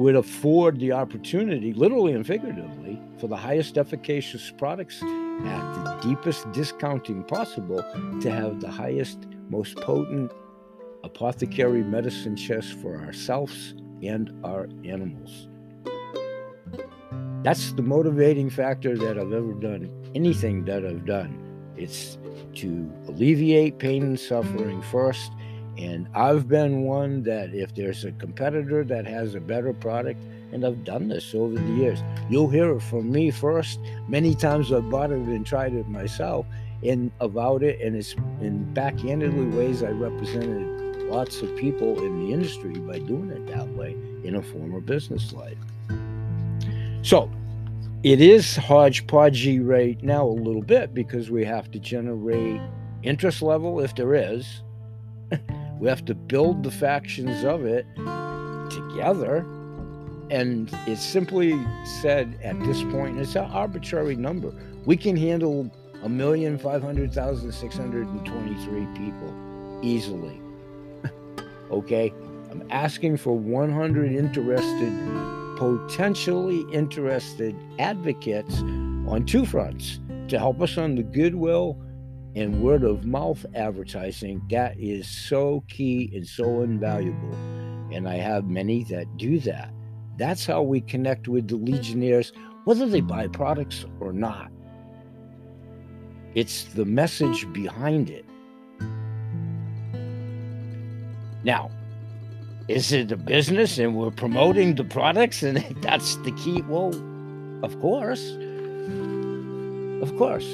would 0.00 0.16
afford 0.16 0.80
the 0.80 0.90
opportunity, 0.90 1.74
literally 1.74 2.14
and 2.14 2.26
figuratively, 2.26 2.98
for 3.18 3.26
the 3.26 3.36
highest 3.36 3.76
efficacious 3.76 4.50
products 4.56 5.02
at 5.02 5.74
the 5.74 5.98
deepest 6.02 6.50
discounting 6.52 7.22
possible 7.22 7.84
to 8.22 8.30
have 8.30 8.60
the 8.60 8.70
highest, 8.70 9.26
most 9.50 9.76
potent 9.76 10.32
apothecary 11.04 11.82
medicine 11.82 12.34
chest 12.34 12.72
for 12.80 12.96
ourselves 12.96 13.74
and 14.02 14.32
our 14.42 14.70
animals. 14.86 15.48
That's 17.42 17.72
the 17.74 17.82
motivating 17.82 18.48
factor 18.48 18.96
that 18.96 19.18
I've 19.18 19.34
ever 19.34 19.52
done, 19.52 19.90
anything 20.14 20.64
that 20.64 20.82
I've 20.82 21.04
done. 21.04 21.72
It's 21.76 22.16
to 22.54 22.90
alleviate 23.06 23.78
pain 23.78 24.02
and 24.02 24.18
suffering 24.18 24.80
first. 24.80 25.30
And 25.80 26.08
I've 26.14 26.48
been 26.48 26.82
one 26.82 27.22
that 27.22 27.54
if 27.54 27.74
there's 27.74 28.04
a 28.04 28.12
competitor 28.12 28.84
that 28.84 29.06
has 29.06 29.34
a 29.34 29.40
better 29.40 29.72
product, 29.72 30.22
and 30.52 30.64
I've 30.64 30.84
done 30.84 31.08
this 31.08 31.34
over 31.34 31.54
the 31.54 31.72
years, 31.72 32.02
you'll 32.28 32.50
hear 32.50 32.72
it 32.72 32.80
from 32.82 33.10
me 33.10 33.30
first. 33.30 33.78
Many 34.08 34.34
times 34.34 34.72
I've 34.72 34.90
bought 34.90 35.10
it 35.10 35.18
and 35.18 35.46
tried 35.46 35.74
it 35.74 35.88
myself 35.88 36.44
and 36.82 37.10
about 37.20 37.62
it, 37.62 37.80
and 37.80 37.96
it's 37.96 38.14
in 38.40 38.68
backhandedly 38.74 39.54
ways 39.54 39.82
I 39.82 39.90
represented 39.90 41.02
lots 41.10 41.42
of 41.42 41.54
people 41.56 41.98
in 42.04 42.26
the 42.26 42.32
industry 42.32 42.72
by 42.72 42.98
doing 42.98 43.30
it 43.30 43.46
that 43.48 43.68
way 43.68 43.96
in 44.24 44.36
a 44.36 44.42
former 44.42 44.80
business 44.80 45.32
life. 45.32 45.58
So 47.02 47.30
it 48.02 48.20
is 48.20 48.56
hodgepodgey 48.56 49.66
right 49.66 50.02
now 50.02 50.26
a 50.26 50.28
little 50.28 50.62
bit 50.62 50.94
because 50.94 51.30
we 51.30 51.44
have 51.44 51.70
to 51.72 51.78
generate 51.78 52.60
interest 53.02 53.42
level 53.42 53.80
if 53.80 53.94
there 53.94 54.14
is. 54.14 54.62
we 55.80 55.88
have 55.88 56.04
to 56.04 56.14
build 56.14 56.62
the 56.62 56.70
factions 56.70 57.42
of 57.42 57.64
it 57.64 57.86
together. 58.70 59.38
And 60.30 60.70
it's 60.86 61.04
simply 61.04 61.58
said 62.00 62.38
at 62.44 62.60
this 62.60 62.82
point, 62.84 63.18
it's 63.18 63.34
an 63.34 63.50
arbitrary 63.50 64.14
number. 64.14 64.52
We 64.84 64.96
can 64.96 65.16
handle 65.16 65.70
a 66.02 66.08
million 66.08 66.58
five 66.58 66.82
hundred 66.82 67.12
thousand 67.12 67.50
six 67.52 67.76
hundred 67.76 68.06
and 68.08 68.24
twenty-three 68.24 68.86
people 68.94 69.80
easily. 69.82 70.40
okay, 71.70 72.12
I'm 72.50 72.62
asking 72.70 73.16
for 73.16 73.36
100 73.36 74.12
interested 74.12 74.92
potentially 75.56 76.64
interested 76.72 77.54
advocates 77.78 78.60
on 78.60 79.24
two 79.26 79.44
fronts 79.44 80.00
to 80.28 80.38
help 80.38 80.62
us 80.62 80.78
on 80.78 80.94
the 80.94 81.02
goodwill 81.02 81.76
and 82.36 82.62
word 82.62 82.84
of 82.84 83.04
mouth 83.04 83.44
advertising 83.54 84.40
that 84.50 84.78
is 84.78 85.08
so 85.08 85.64
key 85.68 86.10
and 86.14 86.26
so 86.26 86.62
invaluable. 86.62 87.34
And 87.92 88.08
I 88.08 88.16
have 88.16 88.46
many 88.46 88.84
that 88.84 89.16
do 89.16 89.40
that. 89.40 89.72
That's 90.16 90.46
how 90.46 90.62
we 90.62 90.80
connect 90.80 91.28
with 91.28 91.48
the 91.48 91.56
Legionnaires, 91.56 92.32
whether 92.64 92.86
they 92.86 93.00
buy 93.00 93.26
products 93.26 93.84
or 94.00 94.12
not. 94.12 94.50
It's 96.34 96.64
the 96.64 96.84
message 96.84 97.52
behind 97.52 98.10
it. 98.10 98.24
Now, 101.42 101.70
is 102.68 102.92
it 102.92 103.10
a 103.10 103.16
business 103.16 103.78
and 103.78 103.96
we're 103.96 104.12
promoting 104.12 104.76
the 104.76 104.84
products 104.84 105.42
and 105.42 105.56
that's 105.82 106.16
the 106.16 106.30
key? 106.32 106.62
Well, 106.62 106.94
of 107.64 107.80
course. 107.80 108.36
Of 110.02 110.16
course. 110.16 110.46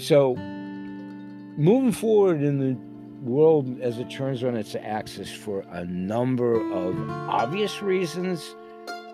So, 0.00 0.34
moving 0.34 1.92
forward 1.92 2.42
in 2.42 2.58
the 2.58 2.74
world 3.20 3.78
as 3.82 3.98
it 3.98 4.08
turns 4.08 4.42
on 4.42 4.56
its 4.56 4.74
axis 4.74 5.30
for 5.30 5.60
a 5.72 5.84
number 5.84 6.54
of 6.72 7.10
obvious 7.28 7.82
reasons 7.82 8.56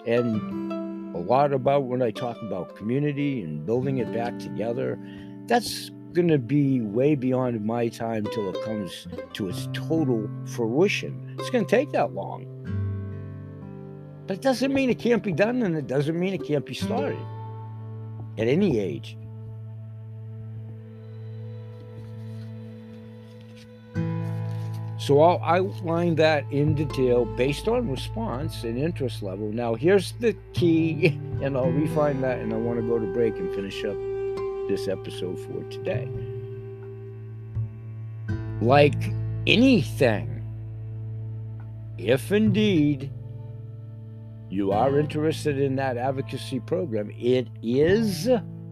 and 0.07 1.17
a 1.17 1.19
lot 1.19 1.53
about 1.53 1.87
when 1.87 2.03
I 2.03 2.13
talk 2.13 2.41
about 2.41 2.77
community 2.77 3.43
and 3.43 3.67
building 3.67 3.99
it 3.99 4.13
back 4.13 4.39
together, 4.39 4.97
that's 5.47 5.91
going 6.13 6.29
to 6.29 6.39
be 6.39 6.81
way 6.81 7.17
beyond 7.17 7.65
my 7.65 7.89
time 7.89 8.25
till 8.33 8.49
it 8.49 8.65
comes 8.65 9.09
to 9.33 9.49
its 9.49 9.69
total 9.73 10.31
fruition. 10.45 11.35
It's 11.37 11.51
going 11.51 11.67
to 11.67 11.71
take 11.71 11.91
that 11.93 12.13
long. 12.13 12.47
But 14.29 14.37
it 14.37 14.43
doesn't 14.43 14.73
mean 14.73 14.89
it 14.89 15.01
can't 15.01 15.23
be 15.25 15.33
done, 15.33 15.65
and 15.65 15.77
it 15.77 15.89
doesn't 15.89 16.17
mean 16.17 16.33
it 16.33 16.45
can't 16.45 16.65
be 16.65 16.75
started 16.75 17.19
at 18.39 18.47
any 18.47 18.79
age. 18.79 19.19
So 25.07 25.21
I'll 25.21 25.41
outline 25.45 26.17
that 26.17 26.51
in 26.51 26.75
detail 26.75 27.27
based 27.37 27.69
on 27.69 27.89
response 27.89 28.65
and 28.65 28.77
interest 28.77 29.23
level. 29.23 29.53
Now, 29.53 29.77
here's 29.77 30.11
the 30.19 30.37
key, 30.53 31.07
and 31.41 31.57
I'll 31.57 31.71
refine 31.71 32.21
that, 32.23 32.41
and 32.41 32.53
I 32.53 32.57
want 32.57 32.81
to 32.81 32.89
go 32.89 32.99
to 32.99 33.07
break 33.13 33.37
and 33.37 33.55
finish 33.55 33.85
up 33.85 33.97
this 34.67 34.89
episode 34.89 35.39
for 35.39 35.63
today. 35.71 36.09
Like 38.61 39.13
anything, 39.47 40.43
if 41.99 42.33
indeed 42.33 43.13
you 44.51 44.73
are 44.73 44.99
interested 44.99 45.61
in 45.61 45.77
that 45.77 45.97
advocacy 45.97 46.59
program, 46.59 47.13
it 47.17 47.47
is 47.63 48.29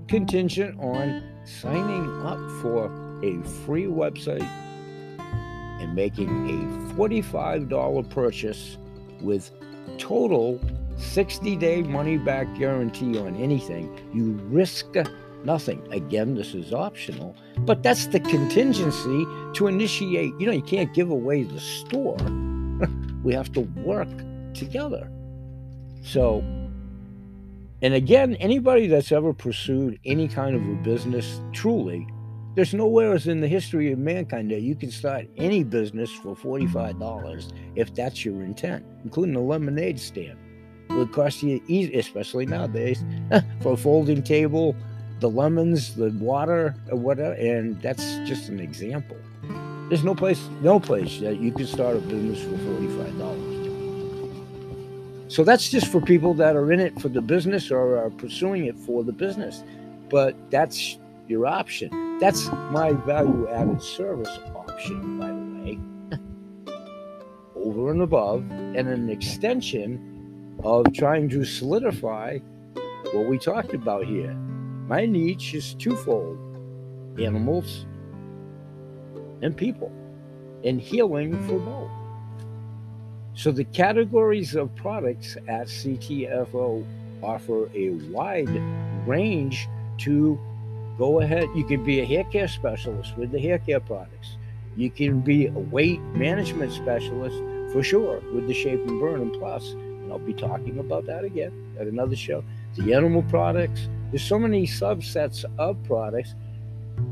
contingent 0.08 0.80
on 0.80 1.22
signing 1.44 2.10
up 2.26 2.40
for 2.60 2.86
a 3.22 3.40
free 3.64 3.86
website 3.86 4.50
and 5.84 5.94
making 5.94 6.28
a 6.28 6.94
$45 6.94 8.10
purchase 8.10 8.78
with 9.20 9.50
total 9.98 10.60
60 10.96 11.56
day 11.56 11.82
money 11.82 12.18
back 12.18 12.46
guarantee 12.58 13.18
on 13.18 13.36
anything. 13.36 13.96
You 14.12 14.32
risk 14.48 14.86
nothing. 15.44 15.86
Again, 15.92 16.34
this 16.34 16.54
is 16.54 16.72
optional, 16.72 17.36
but 17.60 17.82
that's 17.82 18.06
the 18.06 18.20
contingency 18.20 19.26
to 19.54 19.66
initiate. 19.66 20.32
You 20.38 20.46
know, 20.46 20.52
you 20.52 20.62
can't 20.62 20.92
give 20.94 21.10
away 21.10 21.42
the 21.42 21.60
store. 21.60 22.16
we 23.22 23.34
have 23.34 23.52
to 23.52 23.60
work 23.60 24.08
together. 24.54 25.10
So, 26.02 26.44
and 27.82 27.94
again, 27.94 28.36
anybody 28.36 28.86
that's 28.86 29.12
ever 29.12 29.32
pursued 29.32 29.98
any 30.04 30.28
kind 30.28 30.56
of 30.56 30.62
a 30.62 30.74
business, 30.82 31.40
truly, 31.52 32.06
there's 32.54 32.72
nowhere 32.72 33.12
else 33.12 33.26
in 33.26 33.40
the 33.40 33.48
history 33.48 33.90
of 33.90 33.98
mankind 33.98 34.50
that 34.50 34.62
you 34.62 34.74
can 34.76 34.90
start 34.90 35.26
any 35.36 35.64
business 35.64 36.10
for 36.10 36.36
$45 36.36 37.52
if 37.74 37.94
that's 37.94 38.24
your 38.24 38.42
intent, 38.42 38.84
including 39.02 39.34
a 39.34 39.40
lemonade 39.40 39.98
stand. 39.98 40.38
It 40.90 40.94
would 40.94 41.12
cost 41.12 41.42
you, 41.42 41.60
especially 41.94 42.46
nowadays, 42.46 43.02
for 43.60 43.72
a 43.72 43.76
folding 43.76 44.22
table, 44.22 44.76
the 45.20 45.28
lemons, 45.28 45.96
the 45.96 46.10
water, 46.10 46.76
or 46.90 46.98
whatever, 46.98 47.34
and 47.34 47.80
that's 47.82 48.04
just 48.28 48.48
an 48.48 48.60
example. 48.60 49.16
There's 49.88 50.04
no 50.04 50.14
place, 50.14 50.48
no 50.60 50.78
place 50.78 51.20
that 51.20 51.40
you 51.40 51.52
can 51.52 51.66
start 51.66 51.96
a 51.96 52.00
business 52.00 52.42
for 52.42 52.56
forty-five 52.58 53.18
dollars. 53.18 53.54
So 55.32 55.42
that's 55.42 55.68
just 55.68 55.88
for 55.88 56.00
people 56.00 56.34
that 56.34 56.54
are 56.54 56.70
in 56.72 56.80
it 56.80 57.00
for 57.00 57.08
the 57.08 57.20
business 57.20 57.70
or 57.70 57.98
are 57.98 58.10
pursuing 58.10 58.66
it 58.66 58.78
for 58.78 59.02
the 59.02 59.12
business. 59.12 59.64
But 60.08 60.36
that's 60.50 60.98
your 61.28 61.46
option. 61.46 62.18
That's 62.18 62.50
my 62.70 62.92
value-added 62.92 63.82
service 63.82 64.38
option, 64.54 65.18
by 65.18 65.28
the 65.28 65.44
way, 65.60 66.72
over 67.56 67.90
and 67.90 68.02
above, 68.02 68.44
and 68.50 68.88
an 68.88 69.08
extension 69.10 70.56
of 70.62 70.92
trying 70.92 71.28
to 71.30 71.44
solidify 71.44 72.38
what 73.12 73.28
we 73.28 73.38
talked 73.38 73.74
about 73.74 74.04
here 74.04 74.37
my 74.87 75.06
niche 75.06 75.54
is 75.54 75.72
twofold 75.74 76.38
animals 77.18 77.87
and 79.40 79.56
people, 79.56 79.90
and 80.62 80.78
healing 80.78 81.32
for 81.46 81.58
both. 81.58 81.90
So, 83.34 83.50
the 83.50 83.64
categories 83.64 84.54
of 84.54 84.74
products 84.76 85.37
at 85.48 85.68
CTFO 85.68 86.84
offer 87.22 87.70
a 87.74 87.90
wide 88.10 88.48
range 89.06 89.68
to 89.98 90.38
go 90.98 91.20
ahead. 91.20 91.48
You 91.54 91.64
can 91.64 91.85
be 91.85 92.00
a 92.00 92.04
hair 92.04 92.24
care 92.24 92.48
specialist 92.48 93.16
with 93.16 93.33
the 93.33 93.40
hair 93.40 93.59
care 93.59 93.80
products. 93.80 94.37
You 94.76 94.90
can 94.90 95.20
be 95.20 95.46
a 95.46 95.52
weight 95.52 96.00
management 96.14 96.72
specialist 96.72 97.37
for 97.72 97.83
sure 97.83 98.20
with 98.33 98.46
the 98.46 98.54
Shape 98.54 98.80
and 98.87 99.00
Burn 99.00 99.20
and 99.20 99.33
Plus. 99.33 99.70
And 99.72 100.12
I'll 100.12 100.18
be 100.18 100.35
talking 100.35 100.78
about 100.78 101.07
that 101.07 101.24
again 101.24 101.52
at 101.78 101.87
another 101.87 102.16
show. 102.16 102.44
The 102.76 102.92
animal 102.92 103.22
products, 103.24 103.88
there's 104.11 104.24
so 104.24 104.38
many 104.38 104.66
subsets 104.66 105.44
of 105.59 105.83
products. 105.85 106.35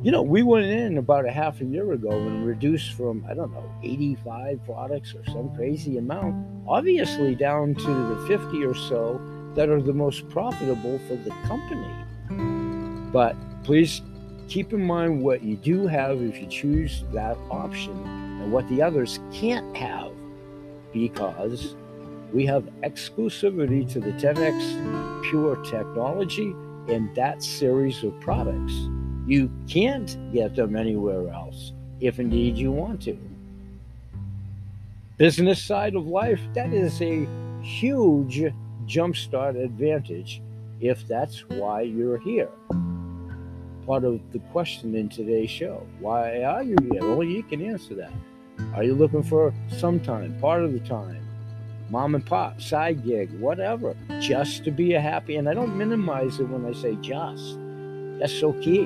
You 0.03 0.13
know, 0.13 0.23
we 0.23 0.43
went 0.43 0.67
in 0.67 0.99
about 0.99 1.25
a 1.25 1.31
half 1.31 1.61
a 1.61 1.65
year 1.65 1.93
ago 1.93 2.11
and 2.11 2.47
reduced 2.47 2.93
from, 2.95 3.25
I 3.29 3.35
don't 3.35 3.53
know, 3.53 3.69
85 3.83 4.65
products 4.65 5.15
or 5.15 5.25
some 5.27 5.55
crazy 5.57 5.99
amount, 5.99 6.47
obviously 6.69 7.35
down 7.35 7.75
to 7.75 7.87
the 7.87 8.25
50 8.29 8.65
or 8.65 8.75
so 8.75 9.21
that 9.55 9.69
are 9.69 9.83
the 9.83 9.93
most 9.93 10.29
profitable 10.29 10.99
for 11.09 11.17
the 11.17 11.31
company. 11.47 11.91
But 13.13 13.37
please 13.65 14.03
keep 14.49 14.73
in 14.73 14.85
mind 14.85 15.23
what 15.23 15.43
you 15.43 15.57
do 15.57 15.87
have 15.87 16.21
if 16.23 16.39
you 16.39 16.47
choose 16.47 17.05
that 17.13 17.37
option 17.51 17.97
and 18.43 18.53
what 18.53 18.69
the 18.69 18.83
others 18.83 19.21
can't 19.33 19.77
have 19.77 20.13
because 20.93 21.75
we 22.33 22.47
have 22.47 22.65
exclusivity 22.83 23.91
to 23.93 24.01
the 24.01 24.13
10x 24.13 25.23
Pure 25.23 25.57
technology 25.65 26.55
in 26.89 27.11
that 27.15 27.43
series 27.43 28.03
of 28.03 28.19
products. 28.21 28.73
You 29.27 29.51
can't 29.69 30.17
get 30.33 30.57
them 30.57 30.77
anywhere 30.77 31.29
else 31.29 31.73
if 32.01 32.19
indeed 32.19 32.57
you 32.57 32.73
want 32.73 33.03
to. 33.03 33.17
Business 35.17 35.63
side 35.63 35.95
of 35.95 36.07
life, 36.07 36.41
that 36.55 36.73
is 36.73 37.01
a 37.01 37.27
huge 37.63 38.43
jumpstart 38.87 39.63
advantage 39.63 40.43
if 40.81 41.07
that's 41.07 41.49
why 41.49 41.83
you're 41.83 42.19
here. 42.19 42.51
Part 43.87 44.05
of 44.05 44.21
the 44.31 44.39
question 44.53 44.95
in 44.95 45.09
today's 45.09 45.51
show 45.51 45.85
why 45.99 46.45
are 46.45 46.63
you 46.63 46.77
here? 46.93 47.03
Only 47.03 47.33
you 47.35 47.43
can 47.43 47.61
answer 47.61 47.95
that. 47.97 48.13
Are 48.75 48.85
you 48.85 48.95
looking 48.95 49.25
for 49.25 49.53
some 49.77 49.99
time, 49.99 50.39
part 50.41 50.63
of 50.63 50.73
the 50.73 50.79
time, 50.81 51.27
mom 51.91 52.15
and 52.15 52.25
pop, 52.25 52.61
side 52.61 53.05
gig, 53.05 53.29
whatever, 53.41 53.97
just 54.21 54.63
to 54.65 54.71
be 54.71 54.95
a 54.95 55.01
happy? 55.01 55.35
And 55.35 55.49
I 55.49 55.55
don't 55.55 55.77
minimize 55.77 56.39
it 56.39 56.49
when 56.49 56.65
I 56.65 56.73
say 56.73 56.95
just. 57.01 57.59
That's 58.21 58.39
so 58.39 58.53
key. 58.53 58.85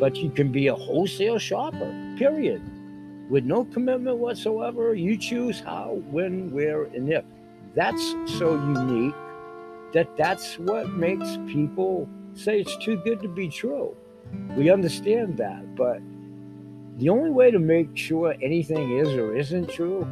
But 0.00 0.16
you 0.16 0.30
can 0.30 0.50
be 0.50 0.66
a 0.66 0.74
wholesale 0.74 1.38
shopper, 1.38 2.16
period. 2.18 2.62
With 3.30 3.44
no 3.44 3.64
commitment 3.66 4.16
whatsoever. 4.16 4.96
You 4.96 5.16
choose 5.16 5.60
how, 5.60 6.02
when, 6.10 6.50
where, 6.50 6.84
and 6.84 7.08
if. 7.08 7.24
That's 7.76 8.02
so 8.36 8.54
unique 8.56 9.14
that 9.92 10.16
that's 10.16 10.58
what 10.58 10.90
makes 10.90 11.38
people 11.46 12.08
say 12.34 12.60
it's 12.60 12.76
too 12.76 12.96
good 12.96 13.20
to 13.22 13.28
be 13.28 13.48
true. 13.48 13.96
We 14.56 14.70
understand 14.70 15.36
that, 15.38 15.74
but 15.74 16.00
the 16.98 17.08
only 17.08 17.30
way 17.30 17.50
to 17.50 17.58
make 17.58 17.96
sure 17.96 18.34
anything 18.42 18.98
is 18.98 19.08
or 19.08 19.34
isn't 19.36 19.70
true 19.70 20.06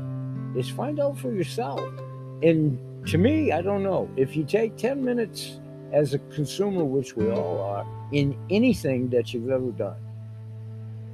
is 0.57 0.68
find 0.68 0.98
out 1.00 1.18
for 1.18 1.33
yourself. 1.33 1.81
And 2.42 2.78
to 3.09 3.18
me, 3.18 3.52
I 3.52 3.62
don't 3.62 3.83
know. 3.83 4.09
If 4.16 4.37
you 4.37 4.44
take 4.44 4.76
10 4.76 5.04
minutes 5.04 5.61
as 5.92 6.14
a 6.14 6.18
consumer, 6.18 6.85
which 6.85 7.16
we 7.16 7.31
all 7.31 7.61
are, 7.61 7.87
in 8.12 8.37
anything 8.50 9.11
that 9.11 9.35
you've 9.35 9.50
ever 9.50 9.70
done, 9.70 9.96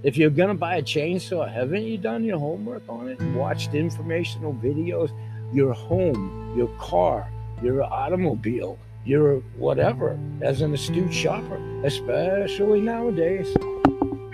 if 0.02 0.16
you're 0.16 0.30
going 0.30 0.50
to 0.50 0.54
buy 0.54 0.76
a 0.76 0.82
chainsaw, 0.82 1.50
haven't 1.50 1.84
you 1.84 1.96
done 1.96 2.24
your 2.24 2.38
homework 2.38 2.82
on 2.88 3.08
it? 3.08 3.20
Watched 3.32 3.74
informational 3.74 4.52
videos? 4.52 5.10
Your 5.52 5.72
home, 5.72 6.54
your 6.56 6.68
car, 6.78 7.30
your 7.62 7.82
automobile, 7.82 8.78
your 9.04 9.40
whatever, 9.58 10.18
as 10.40 10.60
an 10.60 10.72
astute 10.72 11.12
shopper, 11.12 11.60
especially 11.84 12.80
nowadays. 12.80 13.54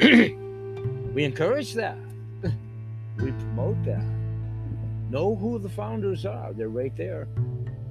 we 1.14 1.24
encourage 1.24 1.74
that. 1.74 1.98
We 3.16 3.32
promote 3.32 3.82
that. 3.84 4.04
Know 5.10 5.34
who 5.34 5.58
the 5.58 5.68
founders 5.68 6.24
are, 6.24 6.52
they're 6.52 6.68
right 6.68 6.96
there. 6.96 7.26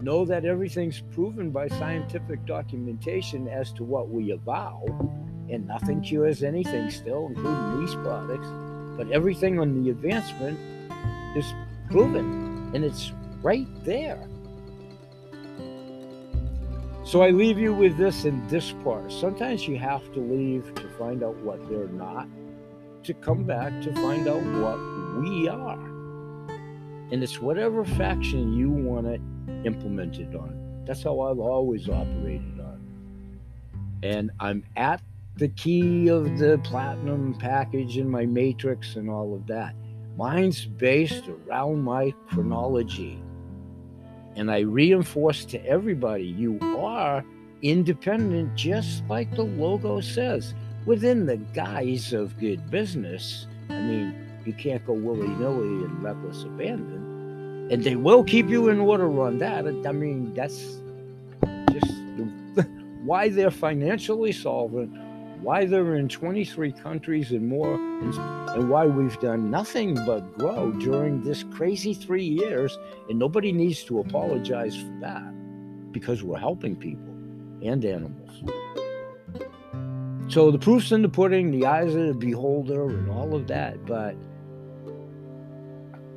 Know 0.02 0.24
that 0.24 0.46
everything's 0.46 1.02
proven 1.14 1.52
by 1.52 1.68
scientific 1.68 2.46
documentation 2.46 3.50
as 3.50 3.74
to 3.74 3.84
what 3.84 4.10
we 4.10 4.32
avow, 4.32 4.82
and 5.50 5.68
nothing 5.68 6.02
cures 6.02 6.42
anything 6.42 6.90
still, 6.90 7.28
including 7.28 7.82
these 7.82 7.96
products. 7.96 8.48
But 8.98 9.12
everything 9.12 9.60
on 9.60 9.84
the 9.84 9.90
advancement 9.90 10.58
is 11.36 11.54
proven, 11.92 12.72
and 12.74 12.86
it's 12.86 13.12
right 13.42 13.68
there. 13.84 14.26
So 17.10 17.24
I 17.24 17.32
leave 17.32 17.58
you 17.58 17.74
with 17.74 17.98
this 17.98 18.26
in 18.26 18.48
this 18.50 18.72
part. 18.84 19.12
Sometimes 19.12 19.68
you 19.68 19.80
have 19.80 20.14
to 20.14 20.20
leave 20.20 20.76
to 20.76 20.88
find 20.90 21.24
out 21.24 21.36
what 21.38 21.68
they're 21.68 21.88
not, 21.88 22.28
to 23.02 23.16
come 23.16 23.46
back 23.46 23.82
to 23.82 23.92
find 23.96 24.28
out 24.28 24.44
what 24.62 24.78
we 25.20 25.50
are. 25.50 25.84
And 27.12 27.24
it's 27.24 27.42
whatever 27.42 27.84
faction 27.84 28.54
you 28.54 28.70
want 28.70 29.08
it 29.08 29.22
implemented 29.66 30.36
on. 30.36 30.84
That's 30.86 31.02
how 31.02 31.20
I've 31.22 31.40
always 31.40 31.90
operated 31.90 32.60
on. 32.60 33.40
And 34.04 34.30
I'm 34.40 34.64
at 34.78 35.02
the 35.38 35.48
key 35.48 36.10
of 36.10 36.38
the 36.38 36.60
platinum 36.64 37.34
package 37.40 37.98
in 37.98 38.08
my 38.08 38.28
matrix 38.28 38.98
and 38.98 39.10
all 39.10 39.34
of 39.34 39.48
that. 39.48 39.74
Mine's 40.16 40.64
based 40.64 41.24
around 41.28 41.82
my 41.82 42.14
chronology. 42.28 43.20
And 44.40 44.50
I 44.50 44.60
reinforce 44.60 45.44
to 45.48 45.62
everybody 45.66 46.24
you 46.24 46.60
are 46.80 47.26
independent, 47.62 48.56
just 48.56 49.04
like 49.10 49.30
the 49.36 49.44
logo 49.44 50.00
says, 50.00 50.54
within 50.86 51.26
the 51.26 51.36
guise 51.36 52.14
of 52.14 52.40
good 52.40 52.72
business. 52.72 53.48
I 53.70 53.82
mean, 53.82 54.16
you 54.46 54.54
can't 54.54 54.86
go 54.88 54.94
willy 54.94 55.28
nilly 55.28 55.84
and 55.84 56.02
reckless 56.02 56.44
abandon. 56.44 57.68
And 57.70 57.84
they 57.84 57.98
will 57.98 58.24
keep 58.24 58.48
you 58.48 58.70
in 58.70 58.80
order 58.80 59.22
on 59.22 59.40
that. 59.40 59.68
I 59.68 59.92
mean, 59.92 60.34
that's 60.34 60.78
just 61.74 61.92
why 63.04 63.28
they're 63.28 63.52
financially 63.52 64.32
solvent 64.32 64.96
why 65.42 65.66
they're 65.66 65.96
in 65.96 66.10
23 66.10 66.72
countries 66.74 67.32
and 67.32 67.48
more, 67.48 67.74
and, 67.74 68.70
why 68.70 68.86
we've 68.86 69.20
done 69.20 69.50
nothing 69.50 69.96
but 70.06 70.38
grow 70.38 70.72
during 70.72 71.22
this 71.22 71.44
crazy 71.44 71.94
three 71.94 72.26
years. 72.26 72.78
And 73.10 73.18
nobody 73.18 73.52
needs 73.52 73.84
to 73.86 74.00
apologize 74.00 74.76
for 74.76 74.98
that 75.02 75.92
because 75.92 76.24
we're 76.24 76.40
helping 76.40 76.76
people 76.76 77.14
and 77.62 77.84
animals. 77.86 78.44
So 80.28 80.52
the 80.52 80.60
proof's 80.60 80.92
in 80.92 81.02
the 81.02 81.10
pudding, 81.10 81.52
the 81.52 81.66
eyes 81.66 81.96
of 81.96 82.08
the 82.08 82.14
beholder, 82.14 82.88
and 82.88 83.10
all 83.10 83.34
of 83.34 83.48
that. 83.48 83.86
But 83.86 84.16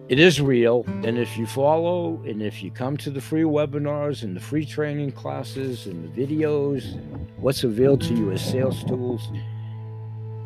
it 0.09 0.19
is 0.19 0.41
real. 0.41 0.85
And 1.05 1.19
if 1.19 1.37
you 1.37 1.47
follow 1.47 2.21
and 2.25 2.43
if 2.43 2.63
you 2.63 2.71
come 2.71 2.97
to 2.99 3.11
the 3.11 3.21
free 3.21 3.43
webinars 3.43 4.23
and 4.23 4.37
the 4.37 4.41
free 4.41 4.67
training 4.67 5.13
classes 5.13 5.87
and 5.87 6.05
the 6.05 6.27
videos, 6.27 7.01
what's 7.37 7.65
available 7.65 8.07
to 8.07 8.15
you 8.15 8.31
as 8.33 8.45
sales 8.45 8.85
tools, 8.85 9.31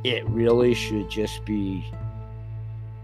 it 0.04 0.24
really 0.28 0.74
should 0.74 1.10
just 1.10 1.44
be 1.44 1.84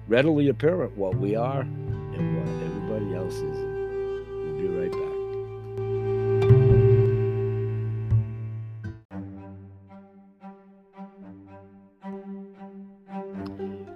readily 0.08 0.48
apparent 0.48 0.96
what 0.96 1.16
we 1.16 1.34
are 1.34 1.62
and 1.62 2.36
what 2.36 2.48
everybody 2.64 3.14
else 3.14 3.34
is. 3.34 3.71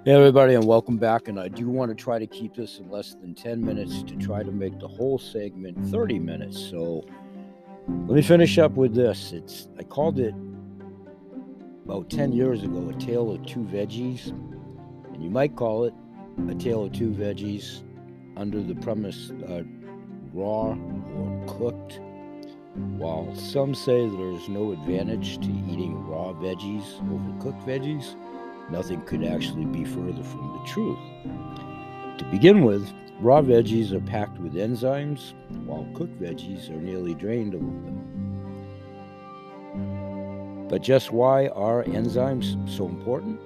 Hey, 0.07 0.13
everybody, 0.13 0.53
and 0.53 0.65
welcome 0.65 0.95
back. 0.95 1.27
And 1.27 1.37
I 1.37 1.49
do 1.49 1.67
want 1.67 1.89
to 1.89 1.95
try 2.01 2.17
to 2.17 2.25
keep 2.25 2.55
this 2.55 2.79
in 2.79 2.89
less 2.89 3.15
than 3.15 3.35
10 3.35 3.61
minutes 3.61 4.03
to 4.03 4.15
try 4.15 4.41
to 4.41 4.53
make 4.53 4.79
the 4.79 4.87
whole 4.87 5.19
segment 5.19 5.77
30 5.89 6.17
minutes. 6.19 6.57
So 6.57 7.05
let 7.89 8.15
me 8.15 8.21
finish 8.21 8.57
up 8.57 8.71
with 8.71 8.95
this. 8.95 9.33
It's 9.33 9.67
I 9.77 9.83
called 9.83 10.17
it 10.17 10.33
about 11.83 12.09
10 12.09 12.31
years 12.31 12.63
ago 12.63 12.89
a 12.89 12.93
tale 12.93 13.29
of 13.31 13.45
two 13.45 13.65
veggies. 13.65 14.29
And 15.13 15.21
you 15.21 15.29
might 15.29 15.57
call 15.57 15.83
it 15.83 15.93
a 16.47 16.55
tale 16.55 16.85
of 16.85 16.93
two 16.93 17.09
veggies 17.11 17.81
under 18.37 18.63
the 18.63 18.75
premise 18.75 19.31
uh, 19.49 19.63
raw 20.31 20.77
or 21.17 21.45
cooked. 21.47 21.99
While 22.95 23.35
some 23.35 23.75
say 23.75 24.07
there's 24.07 24.47
no 24.47 24.71
advantage 24.71 25.39
to 25.39 25.49
eating 25.69 26.01
raw 26.07 26.31
veggies 26.31 26.95
over 27.11 27.43
cooked 27.43 27.67
veggies, 27.67 28.15
Nothing 28.69 29.01
could 29.01 29.23
actually 29.23 29.65
be 29.65 29.85
further 29.85 30.23
from 30.23 30.51
the 30.53 30.63
truth. 30.67 30.99
To 32.17 32.25
begin 32.25 32.63
with, 32.63 32.91
raw 33.21 33.41
veggies 33.41 33.91
are 33.91 34.01
packed 34.01 34.39
with 34.39 34.55
enzymes, 34.55 35.33
while 35.65 35.87
cooked 35.93 36.19
veggies 36.21 36.69
are 36.69 36.81
nearly 36.81 37.13
drained 37.13 37.53
of 37.53 37.61
them. 37.61 38.03
But 40.69 40.81
just 40.81 41.11
why 41.11 41.47
are 41.47 41.83
enzymes 41.85 42.57
so 42.69 42.87
important? 42.87 43.39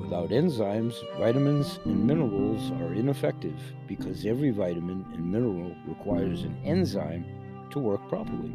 Without 0.00 0.30
enzymes, 0.30 0.94
vitamins 1.18 1.78
and 1.84 2.04
minerals 2.04 2.72
are 2.72 2.92
ineffective 2.92 3.58
because 3.86 4.26
every 4.26 4.50
vitamin 4.50 5.06
and 5.14 5.30
mineral 5.30 5.74
requires 5.86 6.42
an 6.42 6.56
enzyme 6.64 7.24
to 7.70 7.78
work 7.78 8.06
properly. 8.08 8.52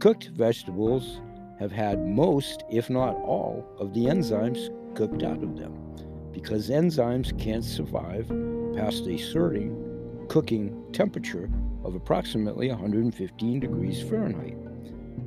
Cooked 0.00 0.30
vegetables 0.34 1.20
have 1.58 1.72
had 1.72 2.06
most, 2.06 2.62
if 2.70 2.90
not 2.90 3.14
all, 3.16 3.66
of 3.78 3.94
the 3.94 4.04
enzymes 4.04 4.68
cooked 4.94 5.22
out 5.22 5.42
of 5.42 5.56
them 5.56 5.78
because 6.32 6.70
enzymes 6.70 7.36
can't 7.38 7.64
survive 7.64 8.28
past 8.74 9.06
a 9.06 9.18
certain 9.18 10.26
cooking 10.28 10.84
temperature 10.92 11.50
of 11.84 11.94
approximately 11.94 12.68
115 12.68 13.60
degrees 13.60 14.02
Fahrenheit. 14.02 14.56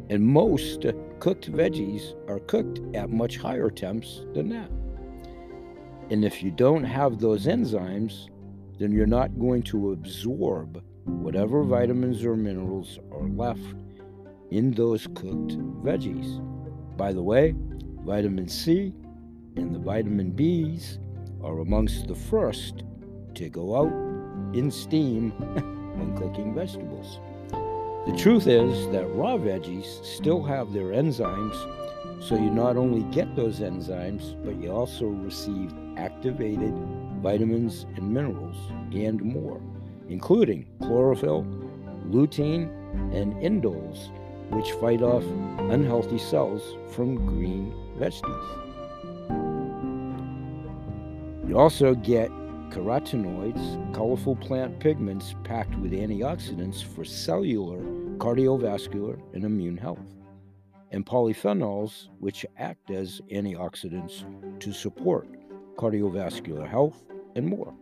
And 0.10 0.23
most 0.23 0.86
cooked 1.19 1.51
veggies 1.51 2.13
are 2.30 2.39
cooked 2.39 2.80
at 2.95 3.10
much 3.10 3.38
higher 3.38 3.69
temps 3.69 4.21
than 4.34 4.49
that. 4.49 4.69
And 6.12 6.23
if 6.23 6.43
you 6.43 6.51
don't 6.51 6.84
have 6.84 7.19
those 7.19 7.45
enzymes, 7.47 8.30
then 8.80 8.91
you're 8.91 9.08
not 9.08 9.39
going 9.39 9.63
to 9.63 9.93
absorb 9.93 10.84
whatever 11.06 11.63
vitamins 11.63 12.23
or 12.23 12.36
minerals 12.36 12.99
are 13.12 13.28
left 13.28 13.75
in 14.51 14.71
those 14.71 15.08
cooked 15.08 15.58
veggies. 15.84 16.39
By 16.97 17.13
the 17.13 17.23
way, 17.23 17.56
vitamin 18.04 18.47
C 18.47 18.93
and 19.56 19.74
the 19.74 19.80
vitamin 19.80 20.32
Bs 20.32 21.00
are 21.44 21.60
amongst 21.60 22.08
the 22.08 22.15
first 22.15 22.84
to 23.36 23.50
go 23.50 23.76
out 23.76 23.94
in 24.56 24.72
steam 24.72 25.32
when 25.98 26.18
cooking 26.18 26.54
vegetables. 26.54 27.20
The 28.06 28.15
truth 28.18 28.48
is 28.48 28.88
that 28.91 29.08
raw 29.15 29.38
veggies 29.38 30.04
still 30.06 30.44
have 30.44 30.74
their 30.74 30.91
enzymes, 30.94 31.56
so 32.22 32.36
you 32.36 32.52
not 32.52 32.78
only 32.78 33.04
get 33.13 33.36
those 33.36 33.60
enzymes, 33.60 34.36
but 34.46 34.56
you 34.62 34.72
also 34.72 35.06
receive 35.06 35.74
activated 35.98 36.74
vitamins 37.22 37.86
and 37.96 38.13
minerals 38.13 38.58
and 38.94 39.22
more, 39.22 39.62
including 40.08 40.68
chlorophyll, 40.82 41.46
lutein, 42.10 42.70
and 43.13 43.34
indoles, 43.36 44.12
which 44.52 44.72
fight 44.74 45.02
off 45.02 45.24
unhealthy 45.72 46.20
cells 46.20 46.76
from 46.94 47.15
green 47.26 47.74
vegetables. 47.98 48.64
Also 51.56 51.96
get 51.96 52.30
carotenoids, 52.70 53.94
colorful 53.94 54.36
plant 54.36 54.78
pigments 54.82 55.36
packed 55.46 55.74
with 55.78 55.94
antioxidants 55.94 56.84
for 56.84 57.06
cellular, 57.06 57.80
cardiovascular, 58.18 59.18
and 59.34 59.46
immune 59.46 59.78
health, 59.78 60.04
and 60.91 61.06
polyphenols, 61.06 62.10
which 62.20 62.46
act 62.58 62.91
as 62.91 63.22
antioxidants 63.32 64.26
to 64.60 64.74
support 64.74 65.30
cardiovascular 65.78 66.68
health 66.68 67.06
and 67.38 67.48
more, 67.48 67.74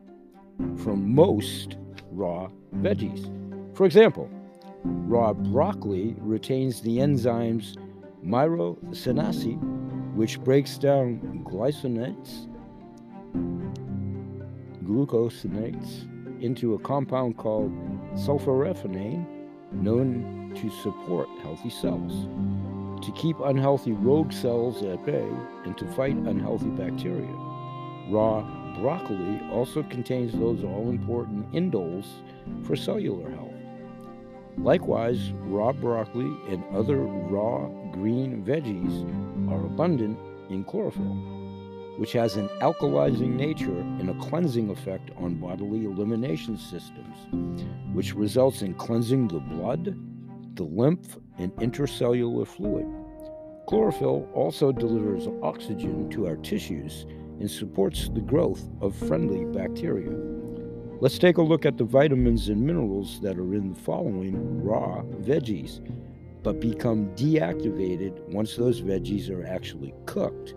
from 0.77 1.11
most 1.15 1.77
raw 2.11 2.47
veggies. 2.75 3.25
For 3.75 3.87
example, 3.87 4.29
raw 4.83 5.33
broccoli 5.33 6.15
retains 6.19 6.81
the 6.81 6.97
enzymes 6.99 7.75
myrosinase, 8.23 9.57
which 10.13 10.39
breaks 10.41 10.77
down 10.77 11.43
glycinates, 11.43 12.47
glucosinates 14.83 16.09
into 16.41 16.73
a 16.73 16.79
compound 16.79 17.37
called 17.37 17.71
sulforaphane, 18.15 19.25
known 19.71 20.53
to 20.55 20.69
support 20.81 21.27
healthy 21.41 21.69
cells, 21.69 22.27
to 23.03 23.11
keep 23.13 23.39
unhealthy 23.39 23.91
rogue 23.91 24.31
cells 24.31 24.83
at 24.83 25.05
bay, 25.05 25.27
and 25.65 25.77
to 25.77 25.87
fight 25.93 26.15
unhealthy 26.15 26.69
bacteria. 26.69 27.33
Raw 28.09 28.41
broccoli 28.79 29.39
also 29.51 29.83
contains 29.83 30.33
those 30.33 30.63
all 30.63 30.89
important 30.89 31.51
indoles 31.53 32.05
for 32.65 32.75
cellular 32.75 33.29
health. 33.29 33.53
Likewise, 34.57 35.31
raw 35.45 35.71
broccoli 35.71 36.31
and 36.49 36.63
other 36.75 36.97
raw 36.97 37.67
green 37.91 38.43
veggies 38.45 39.03
are 39.51 39.65
abundant 39.65 40.17
in 40.49 40.63
chlorophyll, 40.63 41.17
which 41.97 42.13
has 42.13 42.35
an 42.35 42.49
alkalizing 42.61 43.35
nature 43.35 43.77
and 43.99 44.09
a 44.09 44.13
cleansing 44.15 44.69
effect 44.69 45.11
on 45.17 45.35
bodily 45.35 45.85
elimination 45.85 46.57
systems, 46.57 47.17
which 47.93 48.15
results 48.15 48.61
in 48.61 48.73
cleansing 48.73 49.27
the 49.27 49.39
blood, 49.39 49.95
the 50.55 50.63
lymph, 50.63 51.17
and 51.37 51.51
intercellular 51.57 52.47
fluid. 52.47 52.87
Chlorophyll 53.67 54.27
also 54.33 54.71
delivers 54.71 55.27
oxygen 55.41 56.09
to 56.09 56.27
our 56.27 56.35
tissues 56.37 57.05
and 57.39 57.49
supports 57.49 58.09
the 58.09 58.21
growth 58.21 58.69
of 58.81 58.95
friendly 58.95 59.45
bacteria. 59.45 60.11
Let's 60.99 61.17
take 61.17 61.37
a 61.37 61.41
look 61.41 61.65
at 61.65 61.77
the 61.77 61.83
vitamins 61.83 62.49
and 62.49 62.61
minerals 62.61 63.19
that 63.21 63.37
are 63.37 63.55
in 63.55 63.73
the 63.73 63.79
following 63.79 64.63
raw 64.63 65.01
veggies, 65.21 65.79
but 66.43 66.59
become 66.59 67.13
deactivated 67.15 68.19
once 68.29 68.55
those 68.55 68.81
veggies 68.81 69.29
are 69.29 69.45
actually 69.45 69.93
cooked. 70.05 70.55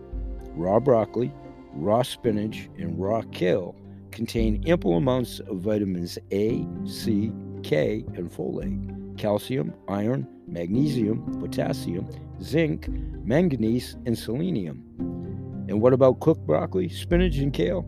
Raw 0.57 0.79
broccoli, 0.79 1.31
raw 1.73 2.01
spinach, 2.01 2.67
and 2.79 2.99
raw 2.99 3.21
kale 3.31 3.75
contain 4.09 4.63
ample 4.65 4.97
amounts 4.97 5.39
of 5.39 5.59
vitamins 5.59 6.17
A, 6.31 6.65
C, 6.83 7.31
K, 7.61 8.03
and 8.15 8.31
folate, 8.31 9.17
calcium, 9.19 9.71
iron, 9.87 10.27
magnesium, 10.47 11.39
potassium, 11.39 12.09
zinc, 12.41 12.89
manganese, 13.23 13.97
and 14.07 14.17
selenium. 14.17 14.83
And 15.69 15.79
what 15.79 15.93
about 15.93 16.21
cooked 16.21 16.47
broccoli, 16.47 16.89
spinach, 16.89 17.37
and 17.37 17.53
kale? 17.53 17.85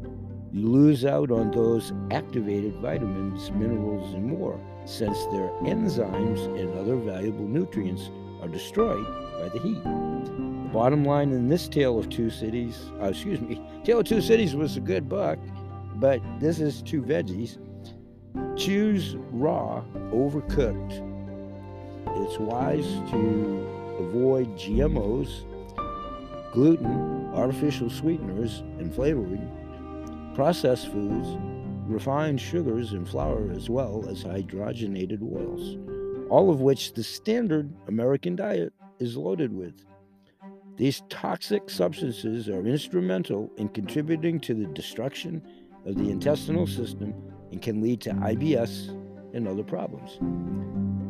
You 0.51 0.67
lose 0.67 1.05
out 1.05 1.31
on 1.31 1.49
those 1.49 1.91
activated 2.11 2.75
vitamins, 2.75 3.49
minerals, 3.49 4.13
and 4.13 4.25
more, 4.27 4.59
since 4.85 5.17
their 5.31 5.49
enzymes 5.63 6.45
and 6.59 6.77
other 6.77 6.97
valuable 6.97 7.47
nutrients 7.47 8.11
are 8.43 8.47
destroyed 8.47 9.07
by 9.39 9.49
the 9.49 9.59
heat. 9.59 10.48
Bottom 10.73 11.03
line 11.03 11.31
in 11.31 11.49
this 11.49 11.67
Tale 11.67 11.97
of 11.97 12.09
Two 12.09 12.29
Cities, 12.29 12.91
uh, 13.01 13.05
excuse 13.05 13.41
me, 13.41 13.61
Tale 13.83 13.99
of 13.99 14.05
Two 14.05 14.21
Cities 14.21 14.55
was 14.55 14.77
a 14.77 14.79
good 14.79 15.09
book, 15.09 15.39
but 15.95 16.21
this 16.39 16.59
is 16.59 16.81
two 16.81 17.01
veggies. 17.01 17.57
Choose 18.57 19.15
raw 19.31 19.83
over 20.11 20.41
cooked. 20.41 21.01
It's 22.17 22.37
wise 22.37 22.85
to 23.11 23.67
avoid 23.99 24.55
GMOs, 24.55 25.43
gluten, 26.51 27.31
artificial 27.33 27.89
sweeteners, 27.89 28.59
and 28.77 28.93
flavoring 28.93 29.49
processed 30.39 30.87
foods, 30.89 31.27
refined 31.85 32.39
sugars, 32.39 32.93
and 32.93 33.05
flour, 33.05 33.51
as 33.51 33.69
well 33.69 34.05
as 34.07 34.23
hydrogenated 34.23 35.21
oils, 35.21 35.77
all 36.29 36.49
of 36.49 36.61
which 36.61 36.93
the 36.93 37.03
standard 37.03 37.69
American 37.87 38.37
diet 38.37 38.71
is 38.99 39.17
loaded 39.17 39.51
with. 39.51 39.73
These 40.79 41.03
toxic 41.09 41.69
substances 41.69 42.47
are 42.47 42.65
instrumental 42.65 43.51
in 43.57 43.67
contributing 43.67 44.39
to 44.39 44.53
the 44.53 44.65
destruction 44.67 45.45
of 45.85 45.95
the 45.95 46.09
intestinal 46.09 46.65
system 46.67 47.13
and 47.51 47.61
can 47.61 47.81
lead 47.81 47.99
to 48.01 48.11
IBS 48.11 48.87
and 49.33 49.45
other 49.45 49.61
problems. 49.61 50.19